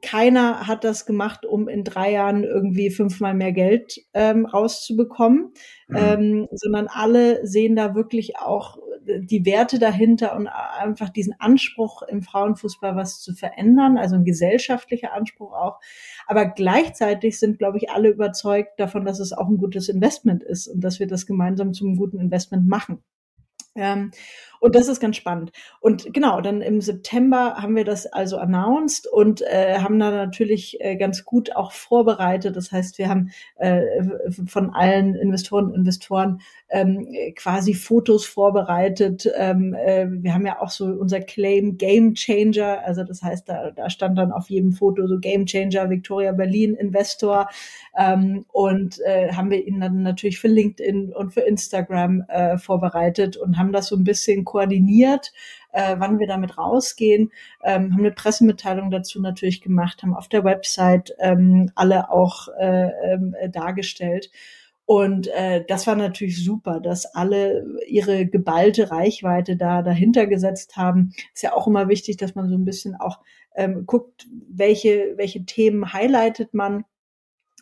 keiner 0.02 0.66
hat 0.66 0.84
das 0.84 1.06
gemacht, 1.06 1.46
um 1.46 1.68
in 1.68 1.84
drei 1.84 2.12
Jahren 2.12 2.42
irgendwie 2.42 2.90
fünfmal 2.90 3.34
mehr 3.34 3.52
Geld 3.52 4.00
ähm, 4.12 4.44
rauszubekommen, 4.46 5.52
mhm. 5.86 5.96
ähm, 5.96 6.48
sondern 6.52 6.88
alle 6.88 7.46
sehen 7.46 7.76
da 7.76 7.94
wirklich 7.94 8.38
auch 8.38 8.78
die 9.08 9.46
Werte 9.46 9.78
dahinter 9.78 10.36
und 10.36 10.48
einfach 10.48 11.08
diesen 11.08 11.34
Anspruch 11.38 12.02
im 12.02 12.22
Frauenfußball 12.22 12.96
was 12.96 13.20
zu 13.20 13.34
verändern, 13.34 13.96
also 13.96 14.16
ein 14.16 14.24
gesellschaftlicher 14.24 15.12
Anspruch 15.12 15.52
auch. 15.52 15.80
Aber 16.26 16.46
gleichzeitig 16.46 17.38
sind, 17.38 17.58
glaube 17.58 17.78
ich, 17.78 17.90
alle 17.90 18.10
überzeugt 18.10 18.78
davon, 18.78 19.04
dass 19.04 19.18
es 19.18 19.32
auch 19.32 19.48
ein 19.48 19.56
gutes 19.56 19.88
Investment 19.88 20.42
ist 20.42 20.68
und 20.68 20.82
dass 20.82 21.00
wir 21.00 21.06
das 21.06 21.26
gemeinsam 21.26 21.72
zum 21.72 21.96
guten 21.96 22.18
Investment 22.18 22.68
machen. 22.68 23.02
Ähm, 23.74 24.10
und 24.60 24.74
das 24.74 24.88
ist 24.88 25.00
ganz 25.00 25.16
spannend. 25.16 25.52
Und 25.80 26.12
genau, 26.12 26.40
dann 26.40 26.60
im 26.62 26.80
September 26.80 27.56
haben 27.56 27.76
wir 27.76 27.84
das 27.84 28.06
also 28.06 28.38
announced 28.38 29.06
und 29.06 29.42
äh, 29.42 29.78
haben 29.78 29.98
da 29.98 30.10
natürlich 30.10 30.80
äh, 30.80 30.96
ganz 30.96 31.24
gut 31.24 31.54
auch 31.54 31.72
vorbereitet. 31.72 32.56
Das 32.56 32.72
heißt, 32.72 32.98
wir 32.98 33.08
haben 33.08 33.30
äh, 33.56 33.82
von 34.46 34.70
allen 34.70 35.14
Investoren 35.14 35.66
und 35.66 35.74
Investoren 35.74 36.40
ähm, 36.70 37.08
quasi 37.36 37.74
Fotos 37.74 38.26
vorbereitet. 38.26 39.30
Ähm, 39.36 39.74
äh, 39.74 40.06
wir 40.08 40.34
haben 40.34 40.46
ja 40.46 40.60
auch 40.60 40.70
so 40.70 40.86
unser 40.86 41.20
Claim 41.20 41.78
Game 41.78 42.14
Changer. 42.14 42.84
Also 42.84 43.04
das 43.04 43.22
heißt, 43.22 43.48
da, 43.48 43.70
da 43.70 43.88
stand 43.88 44.18
dann 44.18 44.32
auf 44.32 44.50
jedem 44.50 44.72
Foto 44.72 45.06
so 45.06 45.18
Game 45.18 45.46
Changer, 45.46 45.88
Victoria 45.88 46.32
Berlin, 46.32 46.74
Investor. 46.74 47.48
Ähm, 47.96 48.44
und 48.52 49.00
äh, 49.00 49.32
haben 49.32 49.50
wir 49.50 49.66
ihn 49.66 49.80
dann 49.80 50.02
natürlich 50.02 50.38
für 50.38 50.48
LinkedIn 50.48 51.14
und 51.14 51.32
für 51.32 51.40
Instagram 51.40 52.24
äh, 52.28 52.58
vorbereitet 52.58 53.36
und 53.36 53.58
haben 53.58 53.72
das 53.72 53.88
so 53.88 53.96
ein 53.96 54.04
bisschen 54.04 54.44
koordiniert, 54.48 55.32
äh, 55.72 55.96
wann 55.98 56.18
wir 56.18 56.26
damit 56.26 56.56
rausgehen, 56.56 57.30
ähm, 57.62 57.92
haben 57.92 58.00
eine 58.00 58.12
Pressemitteilung 58.12 58.90
dazu 58.90 59.20
natürlich 59.20 59.60
gemacht, 59.60 60.02
haben 60.02 60.14
auf 60.14 60.28
der 60.28 60.44
Website 60.44 61.14
ähm, 61.18 61.70
alle 61.74 62.10
auch 62.10 62.48
äh, 62.58 62.88
äh, 62.88 63.50
dargestellt. 63.50 64.30
Und 64.86 65.28
äh, 65.28 65.64
das 65.68 65.86
war 65.86 65.96
natürlich 65.96 66.42
super, 66.42 66.80
dass 66.80 67.04
alle 67.14 67.66
ihre 67.86 68.24
geballte 68.24 68.90
Reichweite 68.90 69.54
da 69.56 69.82
dahinter 69.82 70.26
gesetzt 70.26 70.78
haben. 70.78 71.12
Ist 71.34 71.42
ja 71.42 71.52
auch 71.52 71.66
immer 71.66 71.88
wichtig, 71.88 72.16
dass 72.16 72.34
man 72.34 72.48
so 72.48 72.54
ein 72.54 72.64
bisschen 72.64 72.96
auch 72.96 73.18
ähm, 73.54 73.84
guckt, 73.84 74.26
welche, 74.48 75.12
welche 75.16 75.44
Themen 75.44 75.92
highlightet 75.92 76.54
man 76.54 76.84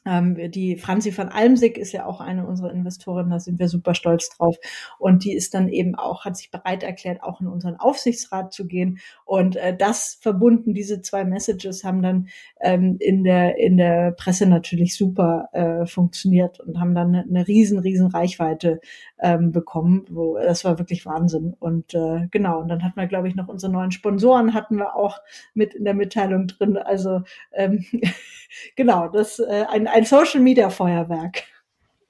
die 0.06 0.76
Franzi 0.76 1.10
von 1.10 1.28
Almsig 1.28 1.78
ist 1.78 1.92
ja 1.92 2.06
auch 2.06 2.20
eine 2.20 2.46
unserer 2.46 2.70
Investoren, 2.70 3.30
da 3.30 3.40
sind 3.40 3.58
wir 3.58 3.68
super 3.68 3.94
stolz 3.94 4.30
drauf. 4.30 4.56
Und 4.98 5.24
die 5.24 5.34
ist 5.34 5.54
dann 5.54 5.68
eben 5.68 5.94
auch, 5.94 6.24
hat 6.24 6.36
sich 6.36 6.50
bereit 6.50 6.82
erklärt, 6.82 7.22
auch 7.22 7.40
in 7.40 7.48
unseren 7.48 7.76
Aufsichtsrat 7.76 8.52
zu 8.52 8.66
gehen. 8.66 8.98
Und 9.24 9.56
äh, 9.56 9.76
das 9.76 10.18
verbunden, 10.20 10.74
diese 10.74 11.02
zwei 11.02 11.24
Messages 11.24 11.84
haben 11.84 12.02
dann 12.02 12.28
ähm, 12.60 12.96
in 13.00 13.24
der 13.24 13.58
in 13.58 13.76
der 13.76 14.12
Presse 14.12 14.46
natürlich 14.46 14.96
super 14.96 15.48
äh, 15.52 15.86
funktioniert 15.86 16.60
und 16.60 16.78
haben 16.78 16.94
dann 16.94 17.08
eine, 17.08 17.24
eine 17.24 17.48
riesen, 17.48 17.78
riesen 17.78 18.06
Reichweite 18.06 18.80
ähm, 19.18 19.52
bekommen. 19.52 20.04
Wo, 20.08 20.36
das 20.38 20.64
war 20.64 20.78
wirklich 20.78 21.04
Wahnsinn. 21.06 21.54
Und 21.58 21.94
äh, 21.94 22.28
genau, 22.30 22.60
und 22.60 22.68
dann 22.68 22.84
hatten 22.84 23.00
wir, 23.00 23.06
glaube 23.06 23.28
ich, 23.28 23.34
noch 23.34 23.48
unsere 23.48 23.72
neuen 23.72 23.90
Sponsoren 23.90 24.54
hatten 24.54 24.76
wir 24.76 24.94
auch 24.94 25.18
mit 25.54 25.74
in 25.74 25.84
der 25.84 25.94
Mitteilung 25.94 26.46
drin. 26.46 26.76
Also 26.76 27.22
ähm, 27.52 27.84
genau, 28.76 29.08
das 29.08 29.38
äh, 29.38 29.64
ein, 29.68 29.86
ein 29.86 29.95
Social 30.04 30.40
Media 30.40 30.70
Feuerwerk. 30.70 31.44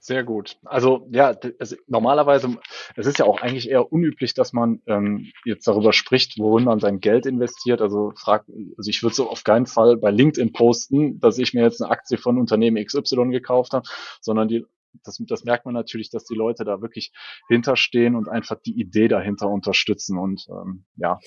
Sehr 0.07 0.23
gut. 0.23 0.57
Also 0.65 1.09
ja, 1.11 1.35
es, 1.59 1.77
normalerweise, 1.89 2.59
es 2.95 3.07
ist 3.07 3.19
ja 3.19 3.25
auch 3.25 3.41
eigentlich 3.41 3.69
eher 3.69 3.93
unüblich, 3.93 4.35
dass 4.35 4.53
man 4.53 4.81
ähm, 4.87 5.33
jetzt 5.45 5.67
darüber 5.67 5.93
spricht, 5.93 6.39
worin 6.39 6.63
man 6.63 6.79
sein 6.79 7.01
Geld 7.01 7.27
investiert. 7.27 7.83
Also 7.83 8.13
frag, 8.15 8.45
also 8.79 8.89
ich 8.89 9.03
würde 9.03 9.17
so 9.17 9.29
auf 9.29 9.43
keinen 9.43 9.67
Fall 9.67 9.97
bei 9.97 10.13
LinkedIn 10.13 10.53
posten, 10.53 11.19
dass 11.19 11.39
ich 11.39 11.55
mir 11.55 11.63
jetzt 11.63 11.83
eine 11.83 11.91
Aktie 11.91 12.19
von 12.19 12.39
Unternehmen 12.39 12.85
XY 12.85 13.31
gekauft 13.31 13.73
habe, 13.73 13.89
sondern 14.21 14.47
die 14.47 14.65
das, 15.05 15.23
das 15.27 15.45
merkt 15.45 15.65
man 15.65 15.75
natürlich, 15.75 16.11
dass 16.11 16.25
die 16.25 16.35
Leute 16.35 16.65
da 16.65 16.81
wirklich 16.81 17.13
hinterstehen 17.49 18.17
und 18.17 18.29
einfach 18.29 18.57
die 18.65 18.79
Idee 18.79 19.09
dahinter 19.09 19.49
unterstützen 19.49 20.19
und 20.19 20.47
ähm, 20.51 20.85
ja. 20.97 21.19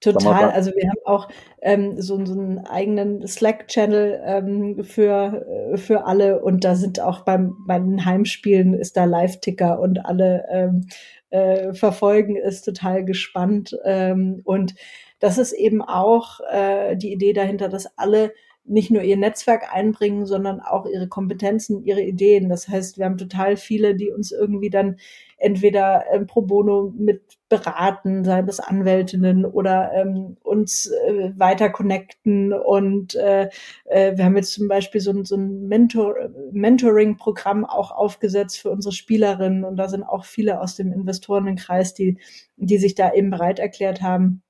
Total. 0.00 0.50
Also 0.50 0.70
wir 0.76 0.88
haben 0.88 1.00
auch 1.06 1.28
ähm, 1.60 2.00
so, 2.00 2.24
so 2.24 2.32
einen 2.32 2.58
eigenen 2.58 3.26
Slack-Channel 3.26 4.22
ähm, 4.24 4.84
für, 4.84 5.72
äh, 5.72 5.76
für 5.76 6.06
alle 6.06 6.40
und 6.40 6.64
da 6.64 6.76
sind 6.76 7.00
auch 7.00 7.24
beim, 7.24 7.56
bei 7.66 7.78
den 7.78 8.04
Heimspielen 8.04 8.74
ist 8.74 8.96
da 8.96 9.04
Live-Ticker 9.04 9.80
und 9.80 10.06
alle 10.06 10.44
ähm, 10.50 10.86
äh, 11.30 11.72
verfolgen 11.74 12.36
ist 12.36 12.62
total 12.62 13.04
gespannt. 13.04 13.76
Ähm, 13.84 14.40
und 14.44 14.74
das 15.18 15.38
ist 15.38 15.52
eben 15.52 15.82
auch 15.82 16.40
äh, 16.50 16.96
die 16.96 17.12
Idee 17.12 17.32
dahinter, 17.32 17.68
dass 17.68 17.98
alle 17.98 18.32
nicht 18.68 18.90
nur 18.90 19.02
ihr 19.02 19.16
Netzwerk 19.16 19.74
einbringen, 19.74 20.26
sondern 20.26 20.60
auch 20.60 20.86
ihre 20.86 21.08
Kompetenzen, 21.08 21.84
ihre 21.84 22.02
Ideen. 22.02 22.48
Das 22.48 22.68
heißt, 22.68 22.98
wir 22.98 23.06
haben 23.06 23.18
total 23.18 23.56
viele, 23.56 23.94
die 23.94 24.10
uns 24.10 24.32
irgendwie 24.32 24.70
dann 24.70 24.96
entweder 25.38 26.04
ähm, 26.12 26.26
pro 26.26 26.42
bono 26.42 26.92
mit 26.96 27.22
beraten, 27.48 28.24
seien 28.24 28.46
das 28.46 28.60
Anwältinnen 28.60 29.44
oder 29.44 29.92
ähm, 29.94 30.36
uns 30.42 30.86
äh, 31.06 31.32
weiter 31.36 31.70
connecten. 31.70 32.52
Und 32.52 33.14
äh, 33.14 33.48
äh, 33.86 34.16
wir 34.16 34.24
haben 34.24 34.36
jetzt 34.36 34.52
zum 34.52 34.68
Beispiel 34.68 35.00
so, 35.00 35.24
so 35.24 35.36
ein 35.36 35.68
Mentor, 35.68 36.14
Mentoring-Programm 36.52 37.64
auch 37.64 37.92
aufgesetzt 37.92 38.58
für 38.58 38.70
unsere 38.70 38.92
Spielerinnen. 38.92 39.64
Und 39.64 39.76
da 39.76 39.88
sind 39.88 40.02
auch 40.02 40.24
viele 40.24 40.60
aus 40.60 40.76
dem 40.76 40.92
Investorenkreis, 40.92 41.94
die, 41.94 42.18
die 42.56 42.78
sich 42.78 42.94
da 42.94 43.12
eben 43.12 43.30
bereit 43.30 43.60
erklärt 43.60 44.02
haben, 44.02 44.42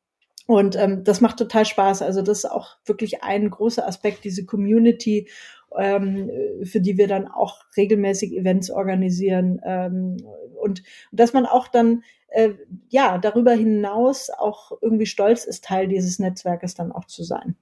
und 0.48 0.76
ähm, 0.76 1.04
das 1.04 1.20
macht 1.20 1.36
total 1.36 1.66
Spaß. 1.66 2.00
Also 2.00 2.22
das 2.22 2.38
ist 2.38 2.50
auch 2.50 2.78
wirklich 2.86 3.22
ein 3.22 3.50
großer 3.50 3.86
Aspekt, 3.86 4.24
diese 4.24 4.46
Community, 4.46 5.28
ähm, 5.76 6.30
für 6.62 6.80
die 6.80 6.96
wir 6.96 7.06
dann 7.06 7.28
auch 7.28 7.66
regelmäßig 7.76 8.34
Events 8.34 8.70
organisieren. 8.70 9.60
Ähm, 9.62 10.16
und, 10.58 10.82
dass 11.12 11.34
man 11.34 11.44
auch 11.44 11.68
dann 11.68 12.02
äh, 12.28 12.54
ja 12.88 13.18
darüber 13.18 13.52
hinaus 13.52 14.30
auch 14.30 14.72
irgendwie 14.80 15.04
stolz 15.04 15.44
ist, 15.44 15.64
Teil 15.64 15.86
dieses 15.86 16.18
Netzwerkes 16.18 16.74
dann 16.74 16.92
auch 16.92 17.04
zu 17.04 17.24
sein. 17.24 17.54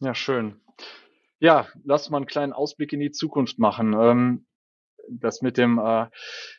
Ja, 0.00 0.14
schön. 0.14 0.56
Ja, 1.40 1.66
lass 1.84 2.08
mal 2.08 2.16
einen 2.16 2.26
kleinen 2.26 2.54
Ausblick 2.54 2.94
in 2.94 3.00
die 3.00 3.10
Zukunft 3.10 3.58
machen. 3.58 3.92
Ähm, 3.92 4.46
das 5.08 5.42
mit 5.42 5.56
dem, 5.58 5.78
äh, 5.78 6.06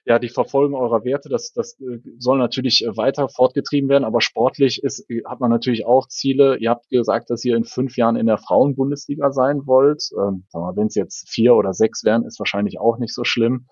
ja, 0.06 0.20
die 0.20 0.30
Verfolgung 0.30 0.80
eurer 0.80 1.04
Werte, 1.04 1.30
das, 1.30 1.54
das 1.54 1.80
äh, 1.80 2.00
soll 2.18 2.38
natürlich 2.38 2.86
äh, 2.86 2.96
weiter 2.98 3.30
fortgetrieben 3.30 3.90
werden, 3.90 4.04
aber 4.04 4.22
sportlich 4.22 4.84
ist, 4.84 5.10
äh, 5.10 5.24
hat 5.26 5.40
man 5.40 5.50
natürlich 5.50 5.86
auch 5.86 6.08
Ziele. 6.08 6.58
Ihr 6.58 6.70
habt 6.70 6.90
gesagt, 6.90 7.30
dass 7.30 7.44
ihr 7.46 7.56
in 7.56 7.64
fünf 7.64 7.98
Jahren 7.98 8.16
in 8.16 8.28
der 8.28 8.38
Frauenbundesliga 8.38 9.32
sein 9.32 9.66
wollt. 9.66 10.10
Ähm, 10.18 10.46
Wenn 10.54 10.88
es 10.88 10.96
jetzt 10.96 11.30
vier 11.30 11.56
oder 11.56 11.74
sechs 11.74 12.04
wären, 12.04 12.26
ist 12.26 12.40
wahrscheinlich 12.40 12.80
auch 12.80 12.98
nicht 12.98 13.14
so 13.14 13.24
schlimm. 13.24 13.68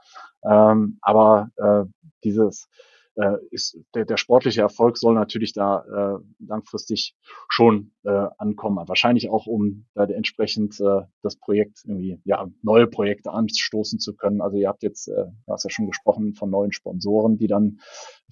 Ähm, 0.45 0.97
aber 1.01 1.49
äh, 1.57 1.83
dieses 2.23 2.67
äh, 3.15 3.37
ist 3.51 3.77
der, 3.93 4.05
der 4.05 4.17
sportliche 4.17 4.61
Erfolg 4.61 4.97
soll 4.97 5.13
natürlich 5.13 5.53
da 5.53 5.83
äh, 6.19 6.45
langfristig 6.45 7.15
schon 7.49 7.91
äh, 8.03 8.27
ankommen. 8.37 8.87
Wahrscheinlich 8.87 9.29
auch, 9.29 9.45
um 9.45 9.85
da 9.93 10.05
entsprechend 10.05 10.79
äh, 10.79 11.01
das 11.21 11.35
Projekt 11.35 11.83
irgendwie, 11.85 12.19
ja, 12.25 12.47
neue 12.61 12.87
Projekte 12.87 13.31
anstoßen 13.31 13.99
zu 13.99 14.15
können. 14.15 14.41
Also 14.41 14.57
ihr 14.57 14.67
habt 14.67 14.83
jetzt, 14.83 15.07
äh, 15.07 15.25
du 15.45 15.53
hast 15.53 15.63
ja 15.63 15.69
schon 15.69 15.87
gesprochen 15.87 16.33
von 16.33 16.49
neuen 16.49 16.71
Sponsoren, 16.71 17.37
die 17.37 17.47
dann, 17.47 17.79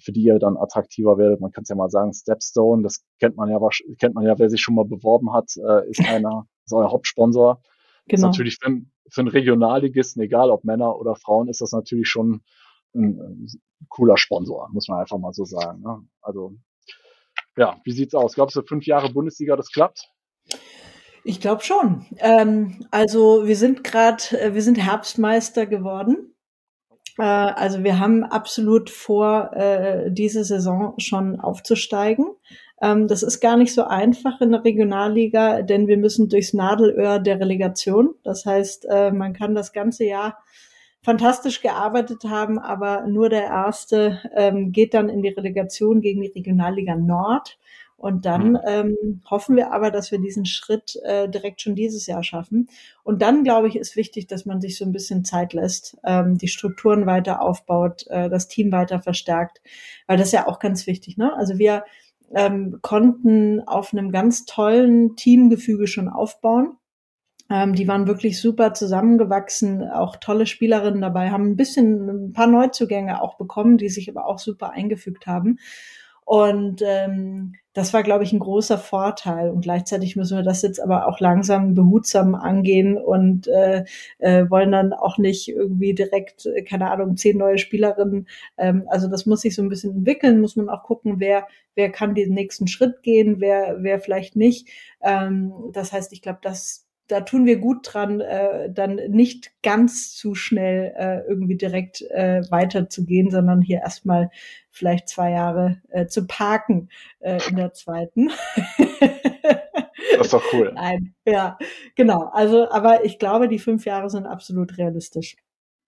für 0.00 0.12
die 0.12 0.22
ihr 0.22 0.38
dann 0.38 0.56
attraktiver 0.56 1.18
werdet. 1.18 1.40
Man 1.40 1.52
kann 1.52 1.62
es 1.62 1.68
ja 1.68 1.76
mal 1.76 1.90
sagen, 1.90 2.12
Stepstone, 2.12 2.82
das 2.82 3.04
kennt 3.20 3.36
man 3.36 3.48
ja, 3.48 3.58
kennt 3.98 4.14
man 4.14 4.24
ja, 4.24 4.38
wer 4.38 4.50
sich 4.50 4.60
schon 4.60 4.74
mal 4.74 4.84
beworben 4.84 5.32
hat, 5.32 5.50
äh, 5.56 5.88
ist 5.88 6.00
einer, 6.00 6.46
ist 6.64 6.72
euer 6.72 6.90
Hauptsponsor. 6.90 7.62
Genau. 8.08 8.14
Ist 8.14 8.22
natürlich 8.22 8.58
für, 8.60 8.80
für 9.08 9.20
einen 9.20 9.28
Regionalligisten, 9.28 10.22
egal 10.22 10.50
ob 10.50 10.64
Männer 10.64 10.96
oder 10.98 11.14
Frauen, 11.14 11.48
ist 11.48 11.60
das 11.60 11.70
natürlich 11.70 12.08
schon 12.08 12.42
ein, 12.94 13.18
ein 13.18 13.48
cooler 13.88 14.16
Sponsor, 14.16 14.68
muss 14.72 14.88
man 14.88 15.00
einfach 15.00 15.18
mal 15.18 15.32
so 15.32 15.44
sagen. 15.44 15.80
Ne? 15.82 16.04
Also, 16.20 16.54
ja, 17.56 17.80
wie 17.84 17.92
sieht's 17.92 18.14
aus? 18.14 18.34
Glaubst 18.34 18.56
du, 18.56 18.62
fünf 18.62 18.86
Jahre 18.86 19.12
Bundesliga, 19.12 19.56
das 19.56 19.70
klappt? 19.70 20.08
Ich 21.24 21.40
glaube 21.40 21.62
schon. 21.62 22.06
Ähm, 22.18 22.86
also 22.90 23.46
wir 23.46 23.56
sind 23.56 23.84
gerade, 23.84 24.22
äh, 24.40 24.54
wir 24.54 24.62
sind 24.62 24.78
Herbstmeister 24.78 25.66
geworden. 25.66 26.34
Äh, 27.18 27.22
also 27.22 27.84
wir 27.84 28.00
haben 28.00 28.24
absolut 28.24 28.90
vor, 28.90 29.52
äh, 29.54 30.10
diese 30.10 30.44
Saison 30.44 30.94
schon 30.98 31.38
aufzusteigen. 31.38 32.26
Ähm, 32.80 33.06
das 33.06 33.22
ist 33.22 33.40
gar 33.40 33.56
nicht 33.56 33.72
so 33.72 33.84
einfach 33.84 34.40
in 34.40 34.50
der 34.50 34.64
Regionalliga, 34.64 35.62
denn 35.62 35.86
wir 35.86 35.96
müssen 35.96 36.28
durchs 36.28 36.54
Nadelöhr 36.54 37.20
der 37.20 37.38
Relegation. 37.38 38.14
Das 38.24 38.44
heißt, 38.44 38.86
äh, 38.90 39.12
man 39.12 39.32
kann 39.32 39.54
das 39.54 39.72
ganze 39.72 40.04
Jahr 40.04 40.38
fantastisch 41.02 41.60
gearbeitet 41.60 42.24
haben, 42.24 42.58
aber 42.58 43.06
nur 43.06 43.28
der 43.28 43.44
erste 43.44 44.20
ähm, 44.34 44.72
geht 44.72 44.94
dann 44.94 45.08
in 45.08 45.22
die 45.22 45.30
Relegation 45.30 46.00
gegen 46.00 46.22
die 46.22 46.28
Regionalliga 46.28 46.94
Nord. 46.96 47.58
Und 47.96 48.26
dann 48.26 48.52
mhm. 48.52 48.58
ähm, 48.66 49.22
hoffen 49.30 49.54
wir 49.54 49.72
aber, 49.72 49.92
dass 49.92 50.10
wir 50.10 50.18
diesen 50.18 50.44
Schritt 50.44 50.98
äh, 51.04 51.28
direkt 51.28 51.60
schon 51.60 51.76
dieses 51.76 52.08
Jahr 52.08 52.24
schaffen. 52.24 52.68
Und 53.04 53.22
dann, 53.22 53.44
glaube 53.44 53.68
ich, 53.68 53.76
ist 53.76 53.94
wichtig, 53.94 54.26
dass 54.26 54.44
man 54.44 54.60
sich 54.60 54.76
so 54.76 54.84
ein 54.84 54.90
bisschen 54.90 55.24
Zeit 55.24 55.52
lässt, 55.52 55.96
ähm, 56.04 56.36
die 56.36 56.48
Strukturen 56.48 57.06
weiter 57.06 57.40
aufbaut, 57.40 58.04
äh, 58.08 58.28
das 58.28 58.48
Team 58.48 58.72
weiter 58.72 59.00
verstärkt, 59.00 59.60
weil 60.08 60.16
das 60.16 60.28
ist 60.28 60.32
ja 60.32 60.48
auch 60.48 60.58
ganz 60.58 60.88
wichtig. 60.88 61.16
Ne? 61.16 61.32
Also 61.36 61.58
wir 61.58 61.84
ähm, 62.34 62.80
konnten 62.82 63.60
auf 63.68 63.92
einem 63.92 64.10
ganz 64.10 64.46
tollen 64.46 65.14
Teamgefüge 65.14 65.86
schon 65.86 66.08
aufbauen. 66.08 66.76
Ähm, 67.52 67.74
die 67.74 67.86
waren 67.86 68.06
wirklich 68.06 68.40
super 68.40 68.72
zusammengewachsen, 68.72 69.86
auch 69.90 70.16
tolle 70.16 70.46
Spielerinnen 70.46 71.02
dabei, 71.02 71.30
haben 71.30 71.50
ein 71.50 71.56
bisschen 71.56 72.08
ein 72.08 72.32
paar 72.32 72.46
Neuzugänge 72.46 73.20
auch 73.20 73.36
bekommen, 73.36 73.76
die 73.76 73.90
sich 73.90 74.08
aber 74.08 74.26
auch 74.26 74.38
super 74.38 74.70
eingefügt 74.70 75.26
haben. 75.26 75.58
Und 76.24 76.80
ähm, 76.82 77.54
das 77.74 77.92
war, 77.92 78.02
glaube 78.02 78.24
ich, 78.24 78.32
ein 78.32 78.38
großer 78.38 78.78
Vorteil. 78.78 79.50
Und 79.50 79.60
gleichzeitig 79.62 80.16
müssen 80.16 80.36
wir 80.38 80.44
das 80.44 80.62
jetzt 80.62 80.80
aber 80.80 81.08
auch 81.08 81.20
langsam 81.20 81.74
behutsam 81.74 82.34
angehen 82.34 82.96
und 82.96 83.48
äh, 83.48 83.84
äh, 84.18 84.48
wollen 84.48 84.72
dann 84.72 84.94
auch 84.94 85.18
nicht 85.18 85.48
irgendwie 85.48 85.94
direkt, 85.94 86.46
äh, 86.46 86.62
keine 86.62 86.90
Ahnung, 86.90 87.16
zehn 87.18 87.36
neue 87.36 87.58
Spielerinnen. 87.58 88.28
Ähm, 88.56 88.84
also 88.88 89.08
das 89.08 89.26
muss 89.26 89.42
sich 89.42 89.54
so 89.54 89.62
ein 89.62 89.68
bisschen 89.68 89.94
entwickeln, 89.96 90.40
muss 90.40 90.56
man 90.56 90.70
auch 90.70 90.84
gucken, 90.84 91.16
wer, 91.18 91.48
wer 91.74 91.90
kann 91.90 92.14
den 92.14 92.32
nächsten 92.32 92.66
Schritt 92.66 93.02
gehen, 93.02 93.40
wer, 93.40 93.78
wer 93.80 93.98
vielleicht 93.98 94.36
nicht. 94.36 94.68
Ähm, 95.02 95.52
das 95.72 95.92
heißt, 95.92 96.12
ich 96.14 96.22
glaube, 96.22 96.38
das 96.40 96.86
da 97.12 97.20
tun 97.20 97.44
wir 97.44 97.58
gut 97.58 97.80
dran, 97.82 98.20
äh, 98.20 98.72
dann 98.72 98.94
nicht 98.94 99.52
ganz 99.62 100.14
zu 100.14 100.34
schnell 100.34 100.94
äh, 100.96 101.20
irgendwie 101.28 101.56
direkt 101.56 102.00
äh, 102.10 102.40
weiterzugehen, 102.50 103.30
sondern 103.30 103.60
hier 103.60 103.80
erstmal 103.80 104.30
vielleicht 104.70 105.08
zwei 105.08 105.30
Jahre 105.32 105.82
äh, 105.90 106.06
zu 106.06 106.26
parken 106.26 106.88
äh, 107.20 107.38
in 107.50 107.56
der 107.56 107.74
zweiten. 107.74 108.30
das 110.16 110.26
ist 110.26 110.32
doch 110.32 110.42
cool. 110.54 110.72
Nein, 110.74 111.14
ja, 111.26 111.58
genau. 111.96 112.30
Also, 112.32 112.70
aber 112.70 113.04
ich 113.04 113.18
glaube, 113.18 113.48
die 113.48 113.58
fünf 113.58 113.84
Jahre 113.84 114.08
sind 114.08 114.26
absolut 114.26 114.78
realistisch. 114.78 115.36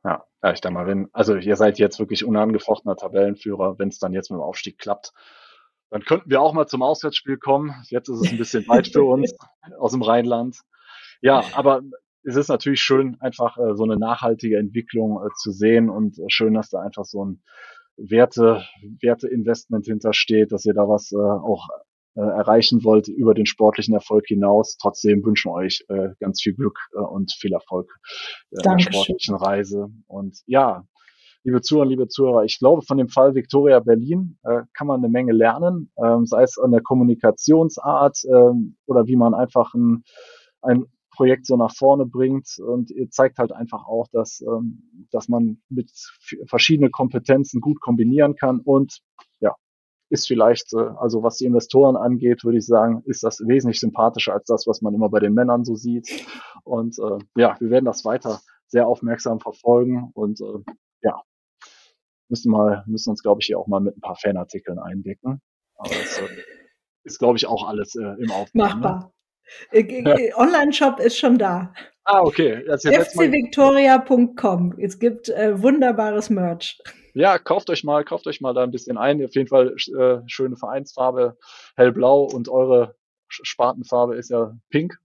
Ja, 0.04 0.26
ja, 0.42 0.52
ich 0.52 0.60
denke 0.60 0.74
mal, 0.74 0.86
wenn, 0.86 1.08
also 1.14 1.36
ihr 1.36 1.56
seid 1.56 1.78
jetzt 1.78 1.98
wirklich 1.98 2.26
unangefochtener 2.26 2.96
Tabellenführer, 2.96 3.78
wenn 3.78 3.88
es 3.88 3.98
dann 3.98 4.12
jetzt 4.12 4.30
mit 4.30 4.38
dem 4.38 4.42
Aufstieg 4.42 4.76
klappt, 4.76 5.14
dann 5.88 6.02
könnten 6.02 6.28
wir 6.28 6.42
auch 6.42 6.52
mal 6.52 6.66
zum 6.66 6.82
Auswärtsspiel 6.82 7.38
kommen. 7.38 7.74
Jetzt 7.88 8.10
ist 8.10 8.20
es 8.20 8.30
ein 8.30 8.36
bisschen 8.36 8.68
weit 8.68 8.88
für 8.88 9.04
uns 9.08 9.34
aus 9.78 9.92
dem 9.92 10.02
Rheinland. 10.02 10.58
Ja, 11.20 11.44
aber 11.54 11.82
es 12.24 12.36
ist 12.36 12.48
natürlich 12.48 12.80
schön, 12.80 13.16
einfach 13.20 13.58
äh, 13.58 13.74
so 13.74 13.84
eine 13.84 13.98
nachhaltige 13.98 14.58
Entwicklung 14.58 15.20
äh, 15.24 15.28
zu 15.42 15.52
sehen 15.52 15.90
und 15.90 16.18
äh, 16.18 16.24
schön, 16.28 16.54
dass 16.54 16.70
da 16.70 16.80
einfach 16.80 17.04
so 17.04 17.24
ein 17.24 17.42
Werte, 17.96 18.64
Werteinvestment 19.00 19.86
hintersteht, 19.86 20.50
dass 20.52 20.64
ihr 20.64 20.74
da 20.74 20.88
was 20.88 21.12
äh, 21.12 21.16
auch 21.16 21.68
äh, 22.16 22.20
erreichen 22.20 22.84
wollt 22.84 23.08
über 23.08 23.34
den 23.34 23.46
sportlichen 23.46 23.94
Erfolg 23.94 24.26
hinaus. 24.26 24.76
Trotzdem 24.80 25.24
wünschen 25.24 25.50
wir 25.50 25.54
euch 25.54 25.84
äh, 25.88 26.10
ganz 26.20 26.42
viel 26.42 26.54
Glück 26.54 26.78
äh, 26.94 27.00
und 27.00 27.32
viel 27.32 27.52
Erfolg 27.52 27.90
äh, 28.50 28.56
in 28.56 28.76
der 28.76 28.78
sportlichen 28.78 29.36
Reise. 29.36 29.88
Und 30.06 30.38
ja, 30.46 30.84
liebe 31.44 31.60
Zuhörer, 31.60 31.86
liebe 31.86 32.08
Zuhörer, 32.08 32.44
ich 32.44 32.58
glaube, 32.58 32.82
von 32.82 32.98
dem 32.98 33.08
Fall 33.08 33.34
Victoria 33.34 33.80
Berlin 33.80 34.38
äh, 34.44 34.62
kann 34.76 34.86
man 34.86 35.00
eine 35.00 35.08
Menge 35.08 35.32
lernen, 35.32 35.92
ähm, 36.02 36.24
sei 36.26 36.42
es 36.42 36.58
an 36.58 36.72
der 36.72 36.82
Kommunikationsart 36.82 38.18
ähm, 38.32 38.76
oder 38.86 39.06
wie 39.06 39.16
man 39.16 39.34
einfach 39.34 39.74
ein, 39.74 40.04
ein 40.62 40.86
Projekt 41.14 41.46
so 41.46 41.56
nach 41.56 41.74
vorne 41.74 42.06
bringt 42.06 42.58
und 42.58 42.90
ihr 42.90 43.10
zeigt 43.10 43.38
halt 43.38 43.52
einfach 43.52 43.86
auch, 43.86 44.06
dass, 44.12 44.40
ähm, 44.42 45.06
dass 45.10 45.28
man 45.28 45.62
mit 45.68 45.90
verschiedenen 46.46 46.90
Kompetenzen 46.90 47.60
gut 47.60 47.80
kombinieren 47.80 48.36
kann 48.36 48.60
und 48.60 49.00
ja, 49.40 49.54
ist 50.10 50.26
vielleicht, 50.26 50.72
äh, 50.74 50.90
also 50.98 51.22
was 51.22 51.36
die 51.36 51.46
Investoren 51.46 51.96
angeht, 51.96 52.44
würde 52.44 52.58
ich 52.58 52.66
sagen, 52.66 53.02
ist 53.06 53.22
das 53.22 53.40
wesentlich 53.40 53.80
sympathischer 53.80 54.34
als 54.34 54.46
das, 54.46 54.66
was 54.66 54.82
man 54.82 54.94
immer 54.94 55.08
bei 55.08 55.20
den 55.20 55.34
Männern 55.34 55.64
so 55.64 55.74
sieht. 55.74 56.26
Und 56.64 56.98
äh, 56.98 57.18
ja, 57.36 57.56
wir 57.60 57.70
werden 57.70 57.84
das 57.84 58.04
weiter 58.04 58.40
sehr 58.66 58.86
aufmerksam 58.86 59.40
verfolgen 59.40 60.10
und 60.14 60.40
äh, 60.40 60.72
ja, 61.02 61.22
müssen 62.28 62.50
mal, 62.50 62.84
müssen 62.86 63.10
uns, 63.10 63.22
glaube 63.22 63.40
ich, 63.40 63.46
hier 63.46 63.58
auch 63.58 63.66
mal 63.66 63.80
mit 63.80 63.96
ein 63.96 64.00
paar 64.00 64.16
Fanartikeln 64.16 64.78
eindecken. 64.78 65.40
Aber 65.76 65.90
das 65.90 66.18
äh, 66.18 66.42
ist, 67.04 67.18
glaube 67.18 67.36
ich, 67.36 67.46
auch 67.46 67.68
alles 67.68 67.94
äh, 67.94 68.14
im 68.18 68.30
Aufbau. 68.30 68.62
Ne? 68.62 68.62
Machbar. 68.64 68.98
Ne? 68.98 69.10
Äh, 69.70 70.32
Online-Shop 70.34 71.00
ist 71.00 71.18
schon 71.18 71.38
da. 71.38 71.72
Ah, 72.04 72.22
okay. 72.22 72.62
fcvictoria.com. 72.68 74.74
Es 74.78 74.98
gibt 74.98 75.30
äh, 75.30 75.62
wunderbares 75.62 76.30
Merch. 76.30 76.78
Ja, 77.14 77.38
kauft 77.38 77.70
euch 77.70 77.84
mal, 77.84 78.04
kauft 78.04 78.26
euch 78.26 78.40
mal 78.40 78.52
da 78.52 78.62
ein 78.62 78.72
bisschen 78.72 78.98
ein. 78.98 79.24
Auf 79.24 79.34
jeden 79.34 79.48
Fall 79.48 79.74
äh, 79.98 80.18
schöne 80.26 80.56
Vereinsfarbe, 80.56 81.38
hellblau 81.76 82.24
und 82.24 82.48
eure 82.48 82.96
Spartenfarbe 83.28 84.16
ist 84.16 84.30
ja 84.30 84.56
pink. 84.70 84.98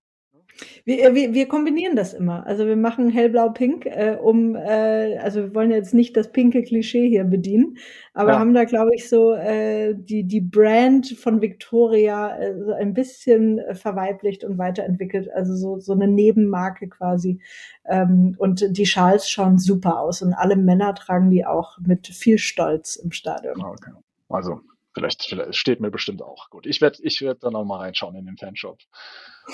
Wir, 0.85 1.03
äh, 1.03 1.15
wir, 1.15 1.33
wir 1.33 1.47
kombinieren 1.47 1.95
das 1.95 2.13
immer. 2.13 2.45
Also 2.45 2.65
wir 2.65 2.75
machen 2.75 3.09
hellblau-pink, 3.09 3.85
äh, 3.85 4.17
um, 4.21 4.55
äh, 4.55 5.17
also 5.17 5.41
wir 5.41 5.55
wollen 5.55 5.71
jetzt 5.71 5.93
nicht 5.93 6.15
das 6.17 6.31
pinke 6.31 6.63
Klischee 6.63 7.07
hier 7.07 7.23
bedienen, 7.23 7.77
aber 8.13 8.31
ja. 8.31 8.39
haben 8.39 8.53
da, 8.53 8.65
glaube 8.65 8.91
ich, 8.95 9.09
so 9.09 9.33
äh, 9.33 9.95
die, 9.95 10.23
die 10.23 10.41
Brand 10.41 11.07
von 11.07 11.41
Victoria 11.41 12.37
äh, 12.37 12.57
so 12.63 12.73
ein 12.73 12.93
bisschen 12.93 13.59
äh, 13.59 13.75
verweiblicht 13.75 14.43
und 14.43 14.57
weiterentwickelt. 14.57 15.29
Also 15.33 15.55
so, 15.55 15.79
so 15.79 15.93
eine 15.93 16.07
Nebenmarke 16.07 16.89
quasi. 16.89 17.41
Ähm, 17.85 18.35
und 18.37 18.77
die 18.77 18.85
Schals 18.85 19.29
schauen 19.29 19.57
super 19.57 19.99
aus 19.99 20.21
und 20.21 20.33
alle 20.33 20.55
Männer 20.55 20.93
tragen 20.95 21.29
die 21.29 21.45
auch 21.45 21.77
mit 21.79 22.07
viel 22.07 22.37
Stolz 22.37 22.95
im 22.95 23.11
Stadion. 23.11 23.63
Okay. 23.63 23.91
Also 24.29 24.61
vielleicht, 24.93 25.23
vielleicht 25.23 25.55
steht 25.55 25.79
mir 25.79 25.91
bestimmt 25.91 26.21
auch. 26.21 26.49
Gut, 26.49 26.65
ich 26.65 26.81
werde 26.81 26.97
ich 27.01 27.21
werd 27.21 27.43
da 27.43 27.49
nochmal 27.49 27.79
reinschauen 27.79 28.15
in 28.15 28.25
den 28.25 28.37
Fanshop. 28.37 28.79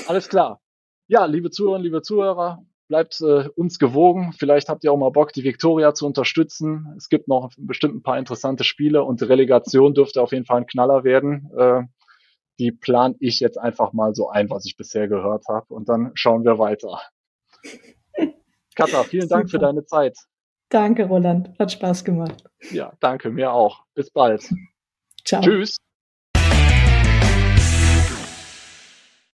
Alles 0.07 0.27
klar. 0.27 0.59
Ja, 1.07 1.25
liebe 1.25 1.51
Zuhörerinnen, 1.51 1.83
liebe 1.83 2.01
Zuhörer, 2.01 2.65
bleibt 2.87 3.21
äh, 3.21 3.47
uns 3.55 3.79
gewogen. 3.79 4.33
Vielleicht 4.37 4.69
habt 4.69 4.83
ihr 4.83 4.91
auch 4.91 4.97
mal 4.97 5.11
Bock, 5.11 5.33
die 5.33 5.43
Viktoria 5.43 5.93
zu 5.93 6.05
unterstützen. 6.05 6.93
Es 6.97 7.09
gibt 7.09 7.27
noch 7.27 7.51
bestimmt 7.57 7.95
ein 7.95 8.03
paar 8.03 8.17
interessante 8.17 8.63
Spiele 8.63 9.03
und 9.03 9.21
die 9.21 9.25
Relegation 9.25 9.93
dürfte 9.93 10.21
auf 10.21 10.31
jeden 10.31 10.45
Fall 10.45 10.61
ein 10.61 10.67
Knaller 10.67 11.03
werden. 11.03 11.49
Äh, 11.57 11.83
die 12.59 12.71
plan 12.71 13.15
ich 13.19 13.39
jetzt 13.39 13.57
einfach 13.57 13.93
mal 13.93 14.15
so 14.15 14.29
ein, 14.29 14.49
was 14.49 14.65
ich 14.65 14.77
bisher 14.77 15.07
gehört 15.07 15.45
habe. 15.47 15.73
Und 15.73 15.89
dann 15.89 16.11
schauen 16.15 16.45
wir 16.45 16.57
weiter. 16.57 17.01
Katha, 18.75 19.03
vielen 19.03 19.29
Dank 19.29 19.49
für 19.49 19.59
deine 19.59 19.85
Zeit. 19.85 20.17
Danke, 20.69 21.05
Roland. 21.05 21.57
Hat 21.59 21.71
Spaß 21.71 22.03
gemacht. 22.03 22.43
Ja, 22.71 22.93
danke, 22.99 23.29
mir 23.29 23.51
auch. 23.51 23.83
Bis 23.93 24.11
bald. 24.11 24.49
Ciao. 25.25 25.41
Tschüss. 25.41 25.77